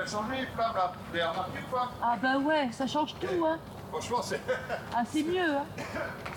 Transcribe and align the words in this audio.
a 0.00 0.06
changé 0.06 0.40
les 0.40 0.46
flammes 0.46 0.74
là. 0.74 0.92
Vous 1.10 1.14
avez 1.18 1.24
remarqué 1.28 1.58
ou 1.68 1.74
pas? 1.74 1.90
Ah 2.02 2.16
bah 2.20 2.38
ouais, 2.38 2.68
ça 2.72 2.86
change 2.86 3.14
tout, 3.20 3.44
hein. 3.46 3.58
Franchement, 3.90 4.22
c'est 4.22 4.40
Ah, 4.94 5.02
c'est 5.10 5.22
mieux, 5.22 5.40
hein. 5.56 5.64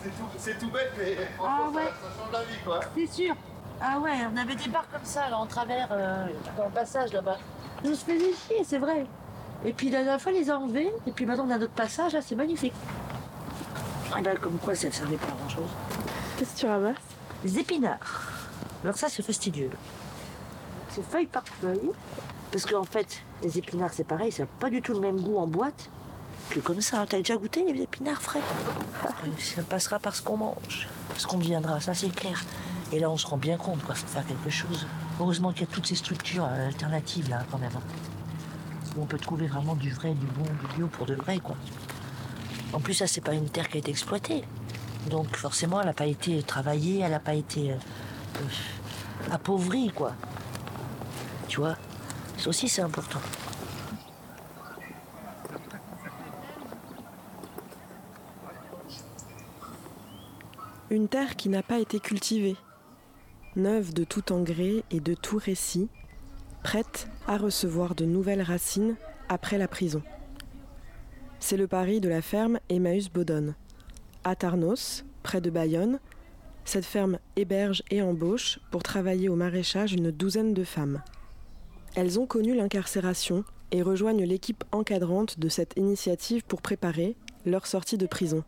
c'est 0.01 0.09
tout, 0.09 0.25
c'est 0.37 0.59
tout 0.59 0.69
bête, 0.71 0.91
mais 0.97 1.15
franchement, 1.37 1.67
Ah 1.67 1.69
ouais. 1.69 1.83
ça, 1.85 1.91
ça 1.91 2.23
change 2.23 2.31
la 2.33 2.43
vie 2.43 2.59
quoi. 2.65 2.79
C'est 2.95 3.07
sûr. 3.07 3.35
Ah 3.81 3.99
ouais, 3.99 4.11
on 4.33 4.37
avait 4.37 4.55
des 4.55 4.69
barres 4.69 4.87
comme 4.91 5.03
ça, 5.03 5.29
là, 5.29 5.37
en 5.37 5.45
travers, 5.45 5.87
euh, 5.91 6.27
dans 6.57 6.65
le 6.65 6.71
passage, 6.71 7.11
là-bas. 7.13 7.37
On 7.83 7.93
se 7.93 8.05
faisait 8.05 8.33
chier, 8.47 8.63
c'est 8.65 8.77
vrai. 8.77 9.05
Et 9.65 9.73
puis 9.73 9.89
la 9.89 10.03
dernière 10.03 10.21
fois, 10.21 10.31
ils 10.31 10.39
les 10.39 10.49
a 10.49 10.57
enlevés. 10.57 10.91
Et 11.05 11.11
puis 11.11 11.25
maintenant, 11.25 11.45
on 11.47 11.51
a 11.51 11.57
notre 11.57 11.73
passage, 11.73 12.13
là, 12.13 12.21
c'est 12.21 12.35
magnifique. 12.35 12.73
Ah 14.15 14.21
ben, 14.21 14.37
comme 14.37 14.57
quoi, 14.59 14.75
ça 14.75 14.87
ne 14.87 14.91
servait 14.93 15.17
pas 15.17 15.27
à 15.27 15.31
grand-chose. 15.31 15.69
Qu'est-ce 16.37 16.53
que 16.55 16.59
tu 16.61 16.65
ramasses? 16.67 16.95
Les 17.43 17.59
épinards. 17.59 18.31
Alors 18.83 18.95
ça, 18.95 19.09
c'est 19.09 19.23
fastidieux. 19.23 19.71
C'est 20.89 21.03
feuille 21.03 21.25
par 21.27 21.43
feuille. 21.47 21.91
Parce 22.53 22.67
qu'en 22.67 22.83
fait, 22.83 23.23
les 23.41 23.57
épinards, 23.57 23.93
c'est 23.93 24.03
pareil, 24.03 24.31
ça 24.31 24.43
n'a 24.43 24.49
pas 24.59 24.69
du 24.69 24.79
tout 24.79 24.93
le 24.93 24.99
même 24.99 25.19
goût 25.19 25.39
en 25.39 25.47
boîte 25.47 25.89
que 26.51 26.59
comme 26.59 26.81
ça. 26.81 27.03
T'as 27.09 27.17
déjà 27.17 27.35
goûté 27.35 27.65
les 27.73 27.81
épinards 27.81 28.21
frais? 28.21 28.41
Ça 29.39 29.63
passera 29.63 29.97
par 29.97 30.15
ce 30.15 30.21
qu'on 30.21 30.37
mange, 30.37 30.87
ce 31.17 31.25
qu'on 31.25 31.39
deviendra, 31.39 31.81
ça 31.81 31.95
c'est 31.95 32.13
clair. 32.13 32.43
Et 32.91 32.99
là, 32.99 33.09
on 33.09 33.17
se 33.17 33.25
rend 33.25 33.37
bien 33.37 33.57
compte, 33.57 33.83
quoi, 33.83 33.95
faut 33.95 34.05
faire 34.05 34.23
quelque 34.27 34.51
chose. 34.51 34.85
Heureusement 35.19 35.51
qu'il 35.51 35.61
y 35.61 35.63
a 35.63 35.73
toutes 35.73 35.87
ces 35.87 35.95
structures 35.95 36.45
euh, 36.45 36.67
alternatives, 36.67 37.27
là, 37.27 37.43
quand 37.49 37.57
même. 37.57 37.71
Où 38.95 39.01
on 39.01 39.05
peut 39.07 39.17
trouver 39.17 39.47
vraiment 39.47 39.73
du 39.73 39.89
vrai, 39.89 40.13
du 40.13 40.27
bon, 40.27 40.43
du 40.43 40.75
bio 40.75 40.85
pour 40.85 41.07
de 41.07 41.15
vrai, 41.15 41.39
quoi. 41.39 41.55
En 42.71 42.79
plus, 42.79 42.93
ça, 42.93 43.07
c'est 43.07 43.21
pas 43.21 43.33
une 43.33 43.49
terre 43.49 43.67
qui 43.67 43.77
a 43.77 43.79
été 43.79 43.89
exploitée. 43.89 44.43
Donc, 45.09 45.35
forcément, 45.37 45.81
elle 45.81 45.87
n'a 45.87 45.93
pas 45.93 46.05
été 46.05 46.43
travaillée, 46.43 46.99
elle 46.99 47.11
n'a 47.11 47.19
pas 47.19 47.33
été 47.33 47.71
euh, 47.71 47.75
euh, 48.35 49.33
appauvrie, 49.33 49.89
quoi. 49.89 50.11
Tu 51.47 51.59
vois? 51.59 51.77
Ça 52.37 52.49
aussi, 52.49 52.67
c'est 52.67 52.81
important. 52.81 53.19
Une 60.89 61.07
terre 61.07 61.35
qui 61.35 61.49
n'a 61.49 61.63
pas 61.63 61.79
été 61.79 61.99
cultivée, 61.99 62.55
neuve 63.55 63.93
de 63.93 64.03
tout 64.03 64.31
engrais 64.31 64.83
et 64.91 64.99
de 64.99 65.15
tout 65.15 65.37
récit, 65.37 65.89
prête 66.63 67.07
à 67.27 67.37
recevoir 67.37 67.95
de 67.95 68.05
nouvelles 68.05 68.41
racines 68.41 68.95
après 69.29 69.57
la 69.57 69.67
prison. 69.67 70.03
C'est 71.39 71.57
le 71.57 71.67
pari 71.67 71.99
de 71.99 72.09
la 72.09 72.21
ferme 72.21 72.59
Emmaüs 72.69 73.09
Bodonne. 73.09 73.55
À 74.23 74.35
Tarnos, 74.35 75.03
près 75.23 75.41
de 75.41 75.49
Bayonne, 75.49 75.99
cette 76.63 76.85
ferme 76.85 77.17
héberge 77.35 77.83
et 77.89 78.01
embauche 78.01 78.59
pour 78.71 78.83
travailler 78.83 79.29
au 79.29 79.35
maraîchage 79.35 79.93
une 79.93 80.11
douzaine 80.11 80.53
de 80.53 80.63
femmes. 80.63 81.01
Elles 81.95 82.19
ont 82.19 82.25
connu 82.25 82.55
l'incarcération 82.55 83.43
et 83.71 83.81
rejoignent 83.83 84.25
l'équipe 84.25 84.63
encadrante 84.71 85.39
de 85.39 85.49
cette 85.49 85.73
initiative 85.77 86.43
pour 86.43 86.61
préparer 86.61 87.15
leur 87.45 87.67
sortie 87.67 87.97
de 87.97 88.07
prison. 88.07 88.43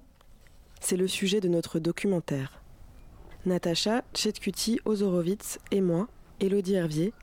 C'est 0.82 0.98
le 0.98 1.08
sujet 1.08 1.42
de 1.42 1.48
notre 1.48 1.80
documentaire. 1.80 2.62
Natacha 3.46 4.04
Tchetkuti 4.14 4.80
Ozorowitz 4.86 5.60
et 5.72 5.82
moi, 5.82 6.08
Elodie 6.40 6.74
Hervier, 6.74 7.14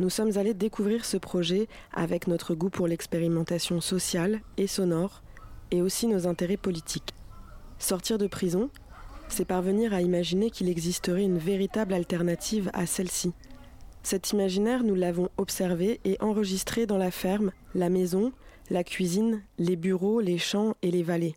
nous 0.00 0.10
sommes 0.10 0.36
allés 0.36 0.54
découvrir 0.54 1.04
ce 1.04 1.16
projet 1.16 1.68
avec 1.92 2.26
notre 2.26 2.54
goût 2.54 2.70
pour 2.70 2.88
l'expérimentation 2.88 3.80
sociale 3.80 4.40
et 4.56 4.66
sonore, 4.66 5.22
et 5.70 5.82
aussi 5.82 6.06
nos 6.06 6.26
intérêts 6.26 6.56
politiques. 6.56 7.14
Sortir 7.78 8.18
de 8.18 8.26
prison, 8.26 8.70
c'est 9.28 9.44
parvenir 9.44 9.92
à 9.92 10.00
imaginer 10.00 10.50
qu'il 10.50 10.68
existerait 10.68 11.22
une 11.22 11.38
véritable 11.38 11.94
alternative 11.94 12.70
à 12.74 12.86
celle-ci. 12.86 13.32
Cet 14.02 14.30
imaginaire, 14.30 14.84
nous 14.84 14.94
l'avons 14.94 15.28
observé 15.36 16.00
et 16.04 16.16
enregistré 16.20 16.86
dans 16.86 16.98
la 16.98 17.10
ferme, 17.10 17.52
la 17.74 17.90
maison, 17.90 18.32
la 18.70 18.84
cuisine, 18.84 19.42
les 19.58 19.76
bureaux, 19.76 20.20
les 20.20 20.38
champs 20.38 20.74
et 20.82 20.90
les 20.90 21.02
vallées. 21.02 21.36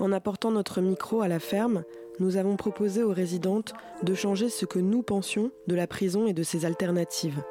En 0.00 0.12
apportant 0.12 0.50
notre 0.50 0.80
micro 0.80 1.22
à 1.22 1.28
la 1.28 1.40
ferme, 1.40 1.84
nous 2.20 2.36
avons 2.36 2.56
proposé 2.56 3.02
aux 3.02 3.12
résidentes 3.12 3.74
de 4.02 4.14
changer 4.14 4.48
ce 4.48 4.64
que 4.64 4.78
nous 4.78 5.02
pensions 5.02 5.50
de 5.66 5.74
la 5.74 5.86
prison 5.86 6.26
et 6.26 6.32
de 6.32 6.42
ses 6.42 6.64
alternatives. 6.64 7.42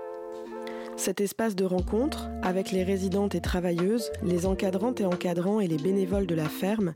Cet 0.96 1.22
espace 1.22 1.56
de 1.56 1.64
rencontre, 1.64 2.30
avec 2.42 2.72
les 2.72 2.84
résidentes 2.84 3.36
et 3.36 3.42
travailleuses, 3.42 4.12
les 4.24 4.46
encadrantes 4.46 5.00
et 5.00 5.06
encadrants 5.06 5.60
et 5.60 5.68
les 5.68 5.78
bénévoles 5.78 6.26
de 6.26 6.36
la 6.36 6.50
ferme, 6.50 6.96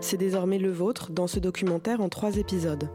c'est 0.00 0.16
désormais 0.16 0.58
le 0.58 0.70
vôtre 0.70 1.12
dans 1.12 1.26
ce 1.26 1.38
documentaire 1.38 2.00
en 2.00 2.08
trois 2.08 2.38
épisodes. 2.38 2.88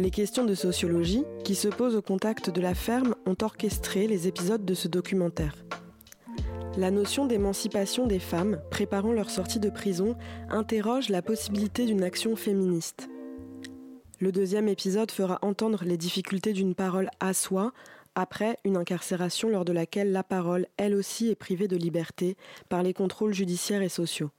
Les 0.00 0.10
questions 0.10 0.46
de 0.46 0.54
sociologie 0.54 1.24
qui 1.44 1.54
se 1.54 1.68
posent 1.68 1.94
au 1.94 2.00
contact 2.00 2.48
de 2.48 2.62
la 2.62 2.74
ferme 2.74 3.14
ont 3.26 3.36
orchestré 3.42 4.06
les 4.06 4.28
épisodes 4.28 4.64
de 4.64 4.72
ce 4.72 4.88
documentaire. 4.88 5.54
La 6.78 6.90
notion 6.90 7.26
d'émancipation 7.26 8.06
des 8.06 8.18
femmes 8.18 8.62
préparant 8.70 9.12
leur 9.12 9.28
sortie 9.28 9.60
de 9.60 9.68
prison 9.68 10.16
interroge 10.48 11.10
la 11.10 11.20
possibilité 11.20 11.84
d'une 11.84 12.02
action 12.02 12.34
féministe. 12.34 13.10
Le 14.20 14.32
deuxième 14.32 14.68
épisode 14.68 15.10
fera 15.10 15.38
entendre 15.42 15.84
les 15.84 15.98
difficultés 15.98 16.54
d'une 16.54 16.74
parole 16.74 17.10
à 17.20 17.34
soi 17.34 17.74
après 18.14 18.56
une 18.64 18.78
incarcération 18.78 19.50
lors 19.50 19.66
de 19.66 19.74
laquelle 19.74 20.12
la 20.12 20.24
parole, 20.24 20.66
elle 20.78 20.94
aussi, 20.94 21.28
est 21.28 21.34
privée 21.34 21.68
de 21.68 21.76
liberté 21.76 22.38
par 22.70 22.82
les 22.82 22.94
contrôles 22.94 23.34
judiciaires 23.34 23.82
et 23.82 23.90
sociaux. 23.90 24.30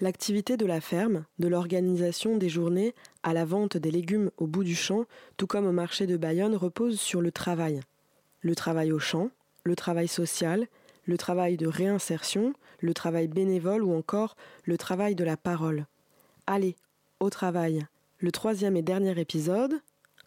L'activité 0.00 0.56
de 0.56 0.66
la 0.66 0.80
ferme, 0.80 1.24
de 1.38 1.48
l'organisation 1.48 2.36
des 2.36 2.48
journées 2.48 2.94
à 3.22 3.32
la 3.32 3.44
vente 3.44 3.76
des 3.76 3.90
légumes 3.90 4.30
au 4.38 4.46
bout 4.46 4.64
du 4.64 4.74
champ, 4.74 5.04
tout 5.36 5.46
comme 5.46 5.66
au 5.66 5.72
marché 5.72 6.06
de 6.06 6.16
Bayonne, 6.16 6.54
repose 6.54 7.00
sur 7.00 7.20
le 7.20 7.32
travail. 7.32 7.80
Le 8.40 8.54
travail 8.54 8.92
au 8.92 8.98
champ, 8.98 9.30
le 9.64 9.76
travail 9.76 10.08
social, 10.08 10.66
le 11.04 11.16
travail 11.18 11.56
de 11.56 11.66
réinsertion, 11.66 12.54
le 12.80 12.94
travail 12.94 13.28
bénévole 13.28 13.82
ou 13.82 13.94
encore 13.94 14.36
le 14.64 14.78
travail 14.78 15.14
de 15.14 15.24
la 15.24 15.36
parole. 15.36 15.86
Allez, 16.46 16.76
au 17.20 17.30
travail. 17.30 17.86
Le 18.18 18.32
troisième 18.32 18.76
et 18.76 18.82
dernier 18.82 19.18
épisode 19.18 19.80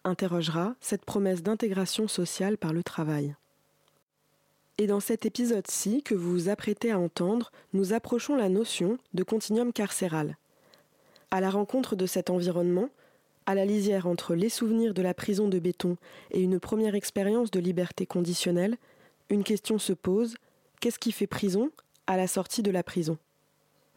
interrogera 0.04 0.74
cette 0.80 1.04
promesse 1.04 1.42
d'intégration 1.42 2.08
sociale 2.08 2.58
par 2.58 2.72
le 2.72 2.82
travail. 2.82 3.34
Et 4.76 4.88
dans 4.88 4.98
cet 4.98 5.24
épisode-ci 5.24 6.02
que 6.02 6.16
vous 6.16 6.32
vous 6.32 6.48
apprêtez 6.48 6.90
à 6.90 6.98
entendre, 6.98 7.52
nous 7.72 7.92
approchons 7.92 8.34
la 8.34 8.48
notion 8.48 8.98
de 9.12 9.22
continuum 9.22 9.72
carcéral. 9.72 10.36
À 11.30 11.40
la 11.40 11.48
rencontre 11.48 11.94
de 11.94 12.06
cet 12.06 12.28
environnement, 12.28 12.88
à 13.46 13.54
la 13.54 13.64
lisière 13.64 14.08
entre 14.08 14.34
les 14.34 14.48
souvenirs 14.48 14.92
de 14.92 15.02
la 15.02 15.14
prison 15.14 15.46
de 15.46 15.60
béton 15.60 15.96
et 16.32 16.40
une 16.40 16.58
première 16.58 16.96
expérience 16.96 17.52
de 17.52 17.60
liberté 17.60 18.04
conditionnelle, 18.04 18.76
une 19.30 19.44
question 19.44 19.78
se 19.78 19.92
pose 19.92 20.34
qu'est-ce 20.80 20.98
qui 20.98 21.12
fait 21.12 21.28
prison 21.28 21.70
à 22.08 22.16
la 22.16 22.26
sortie 22.26 22.62
de 22.62 22.72
la 22.72 22.82
prison? 22.82 23.16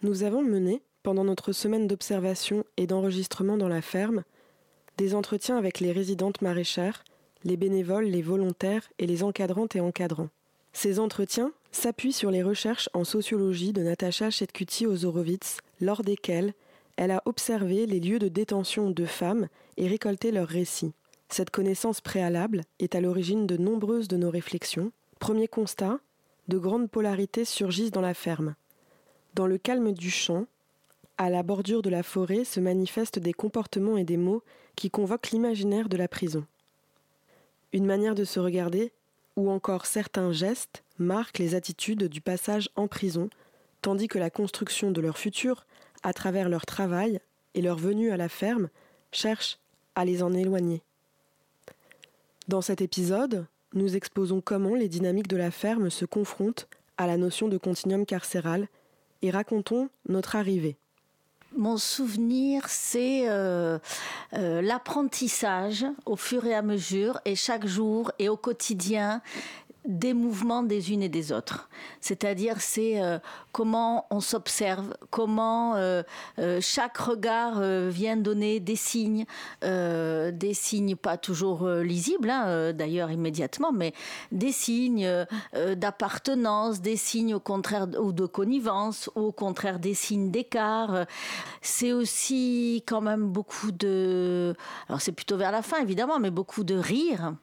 Nous 0.04 0.22
avons 0.24 0.44
mené, 0.44 0.84
pendant 1.02 1.24
notre 1.24 1.54
semaine 1.54 1.88
d'observation 1.88 2.64
et 2.78 2.86
d'enregistrement 2.86 3.58
dans 3.58 3.68
la 3.68 3.82
ferme, 3.82 4.24
des 4.98 5.16
entretiens 5.16 5.58
avec 5.58 5.80
les 5.80 5.92
résidentes 5.92 6.42
maraîchères, 6.42 7.04
les 7.44 7.58
bénévoles, 7.58 8.06
les 8.06 8.22
volontaires 8.22 8.88
et 9.00 9.08
les 9.08 9.24
encadrantes 9.24 9.76
et 9.76 9.80
encadrants. 9.80 10.30
Ces 10.80 11.00
entretiens 11.00 11.54
s'appuient 11.72 12.14
sur 12.14 12.30
les 12.30 12.44
recherches 12.44 12.88
en 12.94 13.04
sociologie 13.04 13.74
de 13.74 13.82
Natacha 13.82 14.30
Chetkuti-Ozorowitz, 14.30 15.58
lors 15.82 16.04
desquelles 16.04 16.54
elle 16.98 17.10
a 17.10 17.24
observé 17.26 17.88
les 17.88 18.00
lieux 18.00 18.20
de 18.20 18.28
détention 18.28 18.92
de 18.92 19.06
femmes 19.06 19.48
et 19.78 19.88
récolté 19.88 20.30
leurs 20.30 20.48
récits. 20.48 20.94
Cette 21.30 21.50
connaissance 21.50 22.00
préalable 22.00 22.62
est 22.78 22.94
à 22.94 23.02
l'origine 23.02 23.48
de 23.48 23.58
nombreuses 23.58 24.08
de 24.08 24.18
nos 24.18 24.30
réflexions. 24.30 24.92
Premier 25.18 25.48
constat, 25.48 26.00
de 26.48 26.60
grandes 26.60 26.92
polarités 26.92 27.44
surgissent 27.44 27.90
dans 27.90 28.02
la 28.02 28.14
ferme. 28.14 28.54
Dans 29.34 29.48
le 29.48 29.58
calme 29.58 29.94
du 29.94 30.12
champ, 30.12 30.46
à 31.18 31.32
la 31.32 31.42
bordure 31.42 31.82
de 31.82 31.90
la 31.90 32.04
forêt 32.04 32.44
se 32.44 32.60
manifestent 32.60 33.18
des 33.18 33.34
comportements 33.34 33.98
et 33.98 34.04
des 34.04 34.18
mots 34.18 34.44
qui 34.76 34.92
convoquent 34.92 35.32
l'imaginaire 35.32 35.90
de 35.90 35.98
la 35.98 36.08
prison. 36.08 36.46
Une 37.74 37.88
manière 37.88 38.14
de 38.14 38.26
se 38.26 38.40
regarder, 38.40 38.92
ou 39.38 39.50
encore 39.50 39.86
certains 39.86 40.34
gestes, 40.34 40.84
marquent 40.98 41.38
les 41.38 41.56
attitudes 41.56 42.06
du 42.06 42.20
passage 42.20 42.70
en 42.76 42.88
prison, 42.88 43.30
tandis 43.82 44.10
que 44.10 44.20
la 44.20 44.30
construction 44.30 44.92
de 44.92 45.00
leur 45.00 45.18
futur, 45.18 45.66
à 46.04 46.12
travers 46.12 46.50
leur 46.50 46.66
travail 46.66 47.22
et 47.54 47.62
leur 47.62 47.78
venue 47.78 48.12
à 48.12 48.18
la 48.18 48.28
ferme, 48.28 48.68
cherche 49.12 49.60
à 49.96 50.04
les 50.04 50.24
en 50.24 50.34
éloigner. 50.34 50.82
Dans 52.48 52.62
cet 52.62 52.82
épisode, 52.82 53.46
nous 53.74 53.96
exposons 53.96 54.42
comment 54.42 54.76
les 54.76 54.90
dynamiques 54.90 55.28
de 55.28 55.38
la 55.38 55.52
ferme 55.52 55.90
se 55.90 56.06
confrontent 56.06 56.68
à 56.98 57.06
la 57.06 57.18
notion 57.18 57.48
de 57.48 57.58
continuum 57.58 58.06
carcéral 58.06 58.68
et 59.22 59.30
racontons 59.30 59.90
notre 60.10 60.36
arrivée. 60.36 60.78
Mon 61.56 61.78
souvenir, 61.78 62.64
c'est 62.68 63.30
euh, 63.30 63.80
euh, 64.34 64.62
l'apprentissage 64.62 65.86
au 66.06 66.16
fur 66.16 66.46
et 66.46 66.54
à 66.54 66.62
mesure 66.62 67.20
et 67.26 67.36
chaque 67.36 67.66
jour 67.66 68.12
et 68.20 68.30
au 68.30 68.38
quotidien 68.38 69.22
des 69.88 70.14
mouvements 70.14 70.64
des 70.64 70.92
unes 70.92 71.02
et 71.02 71.10
des 71.10 71.32
autres. 71.32 71.70
C'est-à-dire, 72.02 72.60
c'est 72.60 73.02
euh, 73.02 73.20
comment 73.54 74.06
on 74.12 74.20
s'observe, 74.20 74.94
comment 75.10 75.76
euh, 75.76 76.04
euh, 76.40 76.60
chaque 76.62 76.98
regard 76.98 77.62
vient 77.90 78.18
donner 78.18 78.60
des 78.60 78.76
signes, 78.76 79.26
des 79.62 80.54
signes 80.54 80.96
pas 80.96 81.18
toujours 81.18 81.68
lisibles, 81.68 82.30
hein, 82.30 82.74
d'ailleurs 82.74 83.12
immédiatement, 83.12 83.72
mais 83.72 83.94
des 84.32 84.52
signes 84.52 85.26
d'appartenance, 85.76 86.82
des 86.82 86.98
signes 86.98 87.34
au 87.36 87.40
contraire 87.40 87.88
ou 88.00 88.12
de 88.12 88.26
connivence, 88.26 89.10
ou 89.16 89.22
au 89.22 89.32
contraire 89.32 89.80
des 89.80 89.94
signes 89.94 90.32
d'écart. 90.32 91.06
C'est 91.62 91.94
aussi 91.94 92.84
quand 92.86 93.02
même 93.02 93.28
beaucoup 93.30 93.72
de, 93.72 94.54
alors 94.90 95.02
c'est 95.02 95.14
plutôt 95.14 95.38
vers 95.38 95.52
la 95.52 95.62
fin 95.62 95.82
évidemment, 95.82 96.20
mais 96.20 96.32
beaucoup 96.32 96.64
de 96.64 96.76
rire 96.76 97.34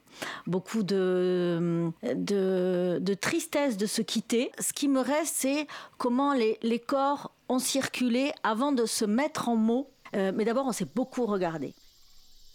beaucoup 0.47 0.83
de, 0.83 1.91
de, 2.03 3.13
tristesse 3.13 3.77
de 3.77 3.85
se 3.85 4.01
quitter. 4.01 4.51
Ce 4.59 4.73
qui 4.73 4.87
me 4.87 4.99
reste, 4.99 5.35
c'est 5.37 5.67
comment 5.97 6.33
les, 6.33 6.57
les, 6.61 6.79
corps 6.79 7.31
ont 7.49 7.59
circulé 7.59 8.31
avant 8.43 8.71
de 8.71 8.85
se 8.85 9.05
mettre 9.05 9.49
en 9.49 9.55
mots. 9.55 9.89
Euh, 10.15 10.31
mais 10.35 10.45
d'abord, 10.45 10.65
on 10.67 10.71
s'est 10.71 10.87
beaucoup 10.93 11.25
regardé. 11.25 11.73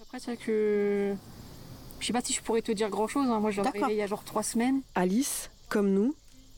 Après, 0.02 0.18
c'est 0.18 0.36
que 0.36 1.14
je 2.00 2.06
sais 2.06 2.12
pas 2.12 2.22
si 2.22 2.32
je 2.32 2.42
pourrais 2.42 2.62
te 2.62 2.72
dire 2.72 2.88
grand 2.88 3.06
chose. 3.06 3.28
Hein. 3.28 3.40
Moi, 3.40 3.50
je 3.50 3.60
il 3.90 3.96
y 3.96 4.02
a 4.02 4.06
genre 4.06 4.24
trois 4.24 4.42
semaines. 4.42 4.80
Alice, 4.94 5.50
comme 5.68 5.90
nous, 5.90 6.14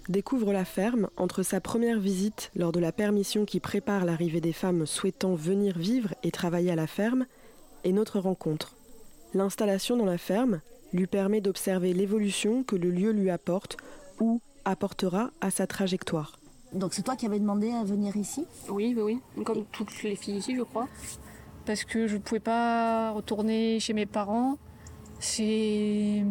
découvre 0.09 0.53
la 0.53 0.65
ferme 0.65 1.09
entre 1.17 1.43
sa 1.43 1.61
première 1.61 1.99
visite 1.99 2.51
lors 2.55 2.73
de 2.73 2.81
la 2.81 2.93
permission 2.93 3.45
qui 3.45 3.61
prépare 3.61 4.05
l'arrivée 4.05 4.41
des 4.41 4.53
femmes 4.53 4.87
souhaitant 4.87 5.35
venir 5.35 5.77
vivre 5.77 6.15
et 6.23 6.31
travailler 6.31 6.71
à 6.71 6.77
la 6.77 6.87
ferme 6.87 7.27
et 7.85 7.93
notre 7.93 8.21
rencontre. 8.21 8.75
L'installation 9.35 9.97
dans 9.97 10.05
la 10.05 10.19
ferme, 10.19 10.61
lui 10.93 11.07
permet 11.07 11.41
d'observer 11.41 11.93
l'évolution 11.93 12.63
que 12.63 12.77
le 12.77 12.91
lieu 12.91 13.13
lui 13.13 13.31
apporte 13.31 13.77
ou 14.21 14.41
apportera 14.65 15.31
à 15.41 15.51
sa 15.51 15.67
trajectoire. 15.67 16.39
Donc 16.73 16.95
c'est 16.95 17.03
toi 17.03 17.17
qui 17.17 17.27
avais 17.27 17.39
demandé 17.39 17.71
à 17.71 17.85
venir 17.85 18.17
ici? 18.17 18.47
Oui, 18.69 18.95
oui, 18.97 19.21
oui. 19.37 19.45
Comme 19.45 19.65
toutes 19.73 20.03
les 20.03 20.17
filles 20.17 20.37
ici, 20.37 20.57
je 20.57 20.63
crois. 20.63 20.89
Parce 21.67 21.85
que 21.85 22.07
je 22.07 22.17
ne 22.17 22.21
pouvais 22.21 22.41
pas 22.41 23.11
retourner 23.11 23.79
chez 23.79 23.93
mes 23.93 24.07
parents. 24.07 24.57
C'est... 25.21 26.25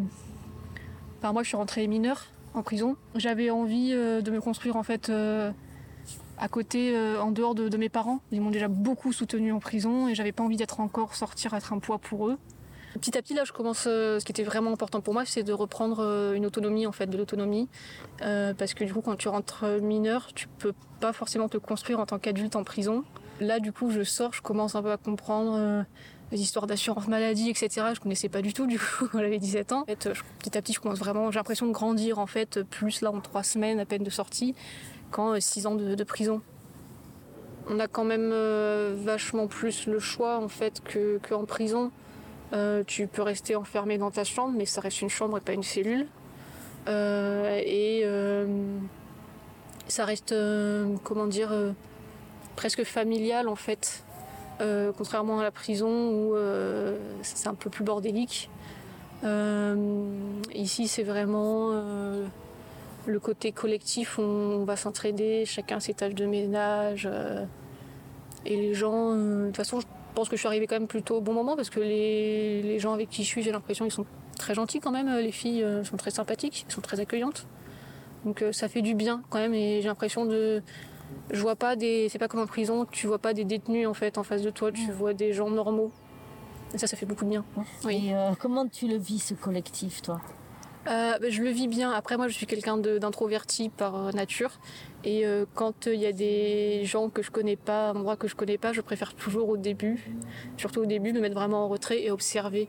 Enfin, 1.19 1.31
moi, 1.31 1.43
je 1.43 1.49
suis 1.49 1.57
rentrée 1.57 1.87
mineure 1.87 2.25
en 2.53 2.63
prison. 2.63 2.97
J'avais 3.15 3.49
envie 3.49 3.91
euh, 3.93 4.21
de 4.21 4.31
me 4.31 4.41
construire, 4.41 4.75
en 4.75 4.83
fait, 4.83 5.09
euh, 5.09 5.51
à 6.37 6.47
côté, 6.49 6.95
euh, 6.95 7.21
en 7.21 7.31
dehors 7.31 7.55
de, 7.55 7.69
de 7.69 7.77
mes 7.77 7.89
parents. 7.89 8.19
Ils 8.31 8.41
m'ont 8.41 8.49
déjà 8.49 8.67
beaucoup 8.67 9.13
soutenue 9.13 9.53
en 9.53 9.59
prison 9.59 10.07
et 10.07 10.15
j'avais 10.15 10.31
pas 10.31 10.43
envie 10.43 10.57
d'être 10.57 10.79
encore 10.79 11.15
sortir, 11.15 11.53
être 11.53 11.71
un 11.71 11.79
poids 11.79 11.99
pour 11.99 12.27
eux. 12.27 12.37
Petit 12.93 13.17
à 13.17 13.21
petit, 13.21 13.33
là, 13.33 13.43
je 13.45 13.51
commence. 13.51 13.85
Euh, 13.88 14.19
ce 14.19 14.25
qui 14.25 14.31
était 14.31 14.43
vraiment 14.43 14.71
important 14.73 15.01
pour 15.01 15.13
moi, 15.13 15.23
c'est 15.25 15.43
de 15.43 15.53
reprendre 15.53 15.99
euh, 15.99 16.33
une 16.33 16.45
autonomie, 16.45 16.85
en 16.85 16.91
fait, 16.91 17.07
de 17.07 17.17
l'autonomie, 17.17 17.69
euh, 18.21 18.53
parce 18.53 18.73
que 18.73 18.83
du 18.83 18.93
coup, 18.93 19.01
quand 19.01 19.15
tu 19.15 19.27
rentres 19.29 19.65
mineur, 19.81 20.27
tu 20.33 20.47
peux 20.59 20.73
pas 20.99 21.13
forcément 21.13 21.47
te 21.47 21.57
construire 21.57 21.99
en 21.99 22.05
tant 22.05 22.19
qu'adulte 22.19 22.55
en 22.55 22.63
prison. 22.63 23.03
Là, 23.39 23.59
du 23.59 23.71
coup, 23.71 23.91
je 23.91 24.03
sors, 24.03 24.33
je 24.33 24.41
commence 24.41 24.75
un 24.75 24.83
peu 24.83 24.91
à 24.91 24.97
comprendre 24.97 25.85
les 26.31 26.41
histoires 26.41 26.67
d'assurance 26.67 27.07
maladie, 27.07 27.49
etc. 27.49 27.88
Je 27.95 27.99
connaissais 27.99 28.29
pas 28.29 28.41
du 28.41 28.53
tout, 28.53 28.67
du 28.67 28.77
coup, 28.77 29.07
quand 29.11 29.19
j'avais 29.19 29.39
17 29.39 29.71
ans. 29.71 29.83
Petit 29.85 30.57
à 30.57 30.61
petit, 30.61 30.73
je 30.73 30.79
commence 30.79 30.99
vraiment. 30.99 31.31
J'ai 31.31 31.39
l'impression 31.39 31.67
de 31.67 31.71
grandir, 31.71 32.19
en 32.19 32.27
fait, 32.27 32.61
plus 32.63 33.01
là 33.01 33.11
en 33.11 33.21
trois 33.21 33.43
semaines 33.43 33.79
à 33.79 33.85
peine 33.85 34.03
de 34.03 34.09
sortie, 34.09 34.53
qu'en 35.11 35.39
six 35.39 35.65
ans 35.65 35.75
de, 35.75 36.03
prison 36.03 36.41
on 37.69 37.79
a 37.79 37.88
quand 37.88 38.03
même 38.03 38.33
vachement 38.95 39.47
plus 39.47 39.85
le 39.85 39.99
choix 39.99 40.39
en 40.39 40.47
fait 40.47 40.81
qu'en 41.29 41.45
prison. 41.45 41.91
Euh, 42.53 42.83
tu 42.86 43.07
peux 43.07 43.21
rester 43.21 43.56
enfermé 43.56 43.98
dans 43.98 44.12
ta 44.12 44.24
chambre, 44.24 44.53
mais 44.57 44.65
ça 44.65 44.81
reste 44.81 45.01
une 45.01 45.09
chambre 45.09 45.38
et 45.38 45.42
pas 45.42 45.53
une 45.53 45.63
cellule. 45.63 46.07
Euh, 46.88 47.62
et 47.63 48.01
euh, 48.03 48.45
ça 49.88 50.06
reste, 50.06 50.36
comment 51.03 51.27
dire, 51.27 51.53
presque 52.56 52.83
familial 52.83 53.48
en 53.48 53.56
fait. 53.56 54.03
contrairement 54.98 55.39
à 55.39 55.44
la 55.44 55.51
prison 55.51 56.12
où 56.12 56.36
c'est 57.21 57.48
un 57.48 57.56
peu 57.56 57.69
plus 57.69 57.83
bordélique. 57.83 58.50
ici, 60.53 60.88
c'est 60.88 61.03
vraiment 61.03 61.71
le 63.07 63.19
côté 63.19 63.51
collectif, 63.51 64.19
on, 64.19 64.63
va 64.63 64.75
s'entraider, 64.75 65.45
chacun 65.45 65.80
ses 65.80 65.94
tâches 65.94 66.15
de 66.15 66.25
ménage. 66.25 67.09
et 68.45 68.56
les 68.56 68.74
gens, 68.74 69.15
de 69.15 69.48
toute 69.48 69.57
façon, 69.57 69.80
je 70.11 70.15
pense 70.15 70.27
que 70.27 70.35
je 70.35 70.41
suis 70.41 70.47
arrivée 70.47 70.67
quand 70.67 70.75
même 70.75 70.89
plutôt 70.89 71.15
au 71.15 71.21
bon 71.21 71.31
moment 71.31 71.55
parce 71.55 71.69
que 71.69 71.79
les, 71.79 72.79
gens 72.79 72.93
avec 72.93 73.09
qui 73.09 73.23
je 73.23 73.27
suis, 73.29 73.43
j'ai 73.43 73.53
l'impression 73.53 73.85
ils 73.85 73.91
sont 73.91 74.05
très 74.37 74.53
gentils 74.53 74.81
quand 74.81 74.91
même. 74.91 75.09
Les 75.19 75.31
filles 75.31 75.63
euh, 75.63 75.85
sont 75.85 75.95
très 75.95 76.11
sympathiques, 76.11 76.65
sont 76.67 76.81
très 76.81 76.99
accueillantes. 76.99 77.47
Donc 78.25 78.41
euh, 78.41 78.51
ça 78.51 78.67
fait 78.67 78.81
du 78.81 78.93
bien 78.93 79.23
quand 79.29 79.39
même 79.39 79.53
et 79.53 79.81
j'ai 79.81 79.87
l'impression 79.87 80.25
de. 80.25 80.61
Je 81.31 81.41
vois 81.41 81.55
pas 81.55 81.77
des. 81.77 82.09
C'est 82.09 82.19
pas 82.19 82.27
comme 82.27 82.41
en 82.41 82.45
prison, 82.45 82.85
tu 82.91 83.07
vois 83.07 83.19
pas 83.19 83.33
des 83.33 83.45
détenus 83.45 83.87
en 83.87 83.93
fait 83.93 84.17
en 84.17 84.23
face 84.23 84.41
de 84.41 84.49
toi, 84.49 84.73
tu 84.73 84.91
vois 84.91 85.13
des 85.13 85.31
gens 85.31 85.49
normaux. 85.49 85.91
Et 86.73 86.77
ça, 86.77 86.87
ça 86.87 86.97
fait 86.97 87.05
beaucoup 87.05 87.23
de 87.23 87.29
bien. 87.29 87.45
Oui. 87.85 88.07
Et 88.07 88.13
euh, 88.13 88.31
comment 88.37 88.67
tu 88.67 88.89
le 88.89 88.97
vis 88.97 89.19
ce 89.19 89.33
collectif, 89.33 90.01
toi? 90.01 90.19
Euh, 90.87 91.19
bah, 91.19 91.29
je 91.29 91.41
le 91.41 91.49
vis 91.49 91.67
bien. 91.67 91.91
Après, 91.91 92.17
moi, 92.17 92.27
je 92.27 92.33
suis 92.33 92.45
quelqu'un 92.45 92.77
d'introverti 92.77 93.69
par 93.69 94.13
nature. 94.13 94.51
Et 95.03 95.25
euh, 95.25 95.45
quand 95.53 95.85
il 95.85 95.99
y 95.99 96.05
a 96.05 96.11
des 96.11 96.85
gens 96.85 97.09
que 97.09 97.21
je 97.21 97.31
connais 97.31 97.55
pas, 97.55 97.89
un 97.89 97.95
endroit 97.95 98.15
que 98.15 98.27
je 98.27 98.35
connais 98.35 98.57
pas, 98.57 98.73
je 98.73 98.81
préfère 98.81 99.13
toujours 99.13 99.49
au 99.49 99.57
début, 99.57 100.11
surtout 100.57 100.81
au 100.81 100.85
début, 100.85 101.13
me 101.13 101.19
mettre 101.19 101.35
vraiment 101.35 101.65
en 101.65 101.67
retrait 101.67 102.01
et 102.03 102.11
observer. 102.11 102.67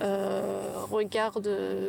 Euh, 0.00 0.72
regarde 0.90 1.48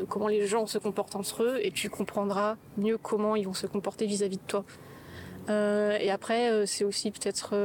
comment 0.09 0.27
les 0.27 0.45
gens 0.45 0.67
se 0.67 0.77
comportent 0.77 1.15
entre 1.15 1.43
eux 1.43 1.59
et 1.61 1.71
tu 1.71 1.89
comprendras 1.89 2.57
mieux 2.77 2.97
comment 2.97 3.35
ils 3.35 3.45
vont 3.45 3.53
se 3.53 3.65
comporter 3.65 4.05
vis-à-vis 4.05 4.37
de 4.37 4.43
toi. 4.47 4.65
et 5.49 6.11
après, 6.11 6.65
c'est 6.67 6.83
aussi 6.83 7.11
peut-être 7.11 7.55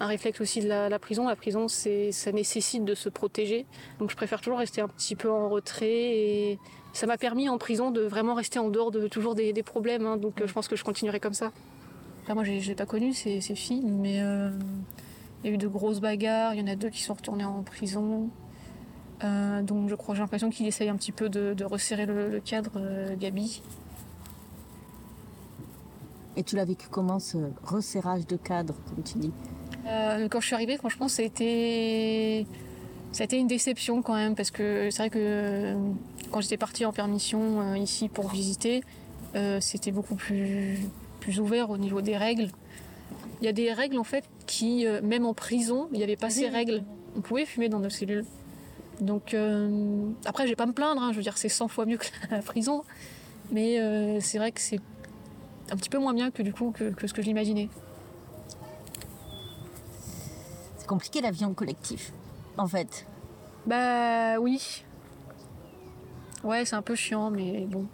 un 0.00 0.06
réflexe 0.06 0.40
aussi 0.40 0.60
de 0.60 0.68
la, 0.68 0.98
prison. 0.98 1.26
La 1.26 1.36
prison, 1.36 1.68
ça 1.68 2.32
nécessite 2.32 2.84
de 2.84 2.94
se 2.94 3.08
protéger. 3.08 3.66
Donc 3.98 4.10
je 4.10 4.16
préfère 4.16 4.40
toujours 4.40 4.58
rester 4.58 4.80
un 4.80 4.88
petit 4.88 5.16
peu 5.16 5.30
en 5.30 5.48
retrait 5.48 5.86
et 5.88 6.58
ça 6.92 7.06
m'a 7.06 7.18
permis 7.18 7.48
en 7.48 7.58
prison 7.58 7.90
de 7.90 8.00
vraiment 8.02 8.34
rester 8.34 8.58
en 8.58 8.68
dehors 8.68 8.90
de 8.90 9.06
toujours 9.08 9.34
des, 9.34 9.52
problèmes. 9.62 10.06
Hein. 10.06 10.16
donc 10.16 10.40
euh, 10.40 10.46
je 10.46 10.52
pense 10.52 10.68
que 10.68 10.76
je 10.76 10.84
continuerai 10.84 11.20
comme 11.20 11.34
ça. 11.34 11.52
Enfin, 12.24 12.34
moi, 12.34 12.44
je 12.44 12.52
n'ai 12.52 12.74
pas 12.74 12.86
connu 12.86 13.12
ces, 13.12 13.40
filles, 13.40 13.86
mais 13.86 14.20
euh, 14.20 14.50
il 15.42 15.48
y 15.48 15.52
a 15.52 15.54
eu 15.54 15.58
de 15.58 15.68
grosses 15.68 16.00
bagarres. 16.00 16.54
Il 16.54 16.60
y 16.60 16.62
en 16.62 16.66
a 16.66 16.76
deux 16.76 16.90
qui 16.90 17.02
sont 17.02 17.14
retournés 17.14 17.44
en 17.44 17.62
prison. 17.62 18.28
Euh, 19.24 19.62
donc 19.62 19.88
je 19.88 19.94
crois, 19.94 20.14
j'ai 20.14 20.20
l'impression 20.20 20.50
qu'il 20.50 20.66
essaye 20.66 20.88
un 20.88 20.96
petit 20.96 21.12
peu 21.12 21.28
de, 21.28 21.64
resserrer 21.64 22.06
le, 22.06 22.40
cadre, 22.44 22.80
Gabi. 23.16 23.62
Et 26.36 26.44
tu 26.44 26.54
l'as 26.54 26.64
vécu 26.64 26.86
comment 26.88 27.18
ce 27.18 27.36
resserrage 27.64 28.26
de 28.26 28.36
cadre, 28.36 28.74
comme 28.88 29.02
tu 29.02 29.18
dis? 29.18 29.32
Euh, 29.88 30.28
quand 30.28 30.40
je 30.40 30.46
suis 30.46 30.54
arrivée, 30.54 30.76
franchement, 30.76 31.08
ça 31.08 31.22
a 31.22 31.24
été, 31.24 32.46
ça 33.12 33.22
a 33.22 33.24
été 33.24 33.38
une 33.38 33.46
déception 33.46 34.02
quand 34.02 34.14
même, 34.14 34.34
parce 34.34 34.50
que 34.50 34.88
c'est 34.90 34.98
vrai 34.98 35.10
que 35.10 35.18
euh, 35.18 35.74
quand 36.30 36.40
j'étais 36.40 36.56
partie 36.56 36.84
en 36.84 36.92
permission 36.92 37.60
euh, 37.60 37.78
ici 37.78 38.08
pour 38.08 38.28
visiter, 38.28 38.82
c'était 39.60 39.92
beaucoup 39.92 40.16
plus, 40.16 40.80
plus 41.20 41.38
ouvert 41.38 41.70
au 41.70 41.78
niveau 41.78 42.00
des 42.00 42.16
règles. 42.16 42.48
Il 43.40 43.44
y 43.44 43.48
a 43.48 43.52
des 43.52 43.72
règles 43.72 43.96
en 43.96 44.04
fait 44.04 44.24
qui, 44.46 44.84
même 45.04 45.26
en 45.26 45.34
prison, 45.34 45.88
il 45.92 45.98
n'y 45.98 46.02
avait 46.02 46.16
pas 46.16 46.28
ces 46.28 46.48
règles. 46.48 46.82
On 47.16 47.20
pouvait 47.20 47.44
fumer 47.44 47.68
dans 47.68 47.78
nos 47.78 47.90
cellules. 47.90 48.24
Donc 49.00 49.36
après, 50.24 50.44
je 50.44 50.48
vais 50.48 50.56
pas 50.56 50.66
me 50.66 50.72
plaindre, 50.72 51.00
hein. 51.00 51.12
je 51.12 51.18
veux 51.18 51.22
dire, 51.22 51.38
c'est 51.38 51.48
100 51.48 51.68
fois 51.68 51.86
mieux 51.86 51.98
que 51.98 52.06
la 52.32 52.42
prison, 52.42 52.82
mais 53.52 53.78
c'est 54.20 54.38
vrai 54.38 54.50
que 54.50 54.60
c'est 54.60 54.80
un 55.70 55.76
petit 55.76 55.90
peu 55.90 55.98
moins 55.98 56.14
bien 56.14 56.32
que 56.32 56.42
du 56.42 56.52
coup 56.52 56.72
que, 56.72 56.90
que 56.90 57.06
ce 57.06 57.14
que 57.14 57.22
j'imaginais 57.22 57.68
compliqué 60.88 61.20
la 61.20 61.30
vie 61.30 61.44
en 61.44 61.54
collectif, 61.54 62.12
en 62.56 62.66
fait. 62.66 63.06
Bah 63.66 64.40
oui. 64.40 64.84
Ouais, 66.44 66.64
c'est 66.64 66.76
un 66.76 66.82
peu 66.82 66.94
chiant, 66.94 67.30
mais 67.30 67.66
bon. 67.66 67.86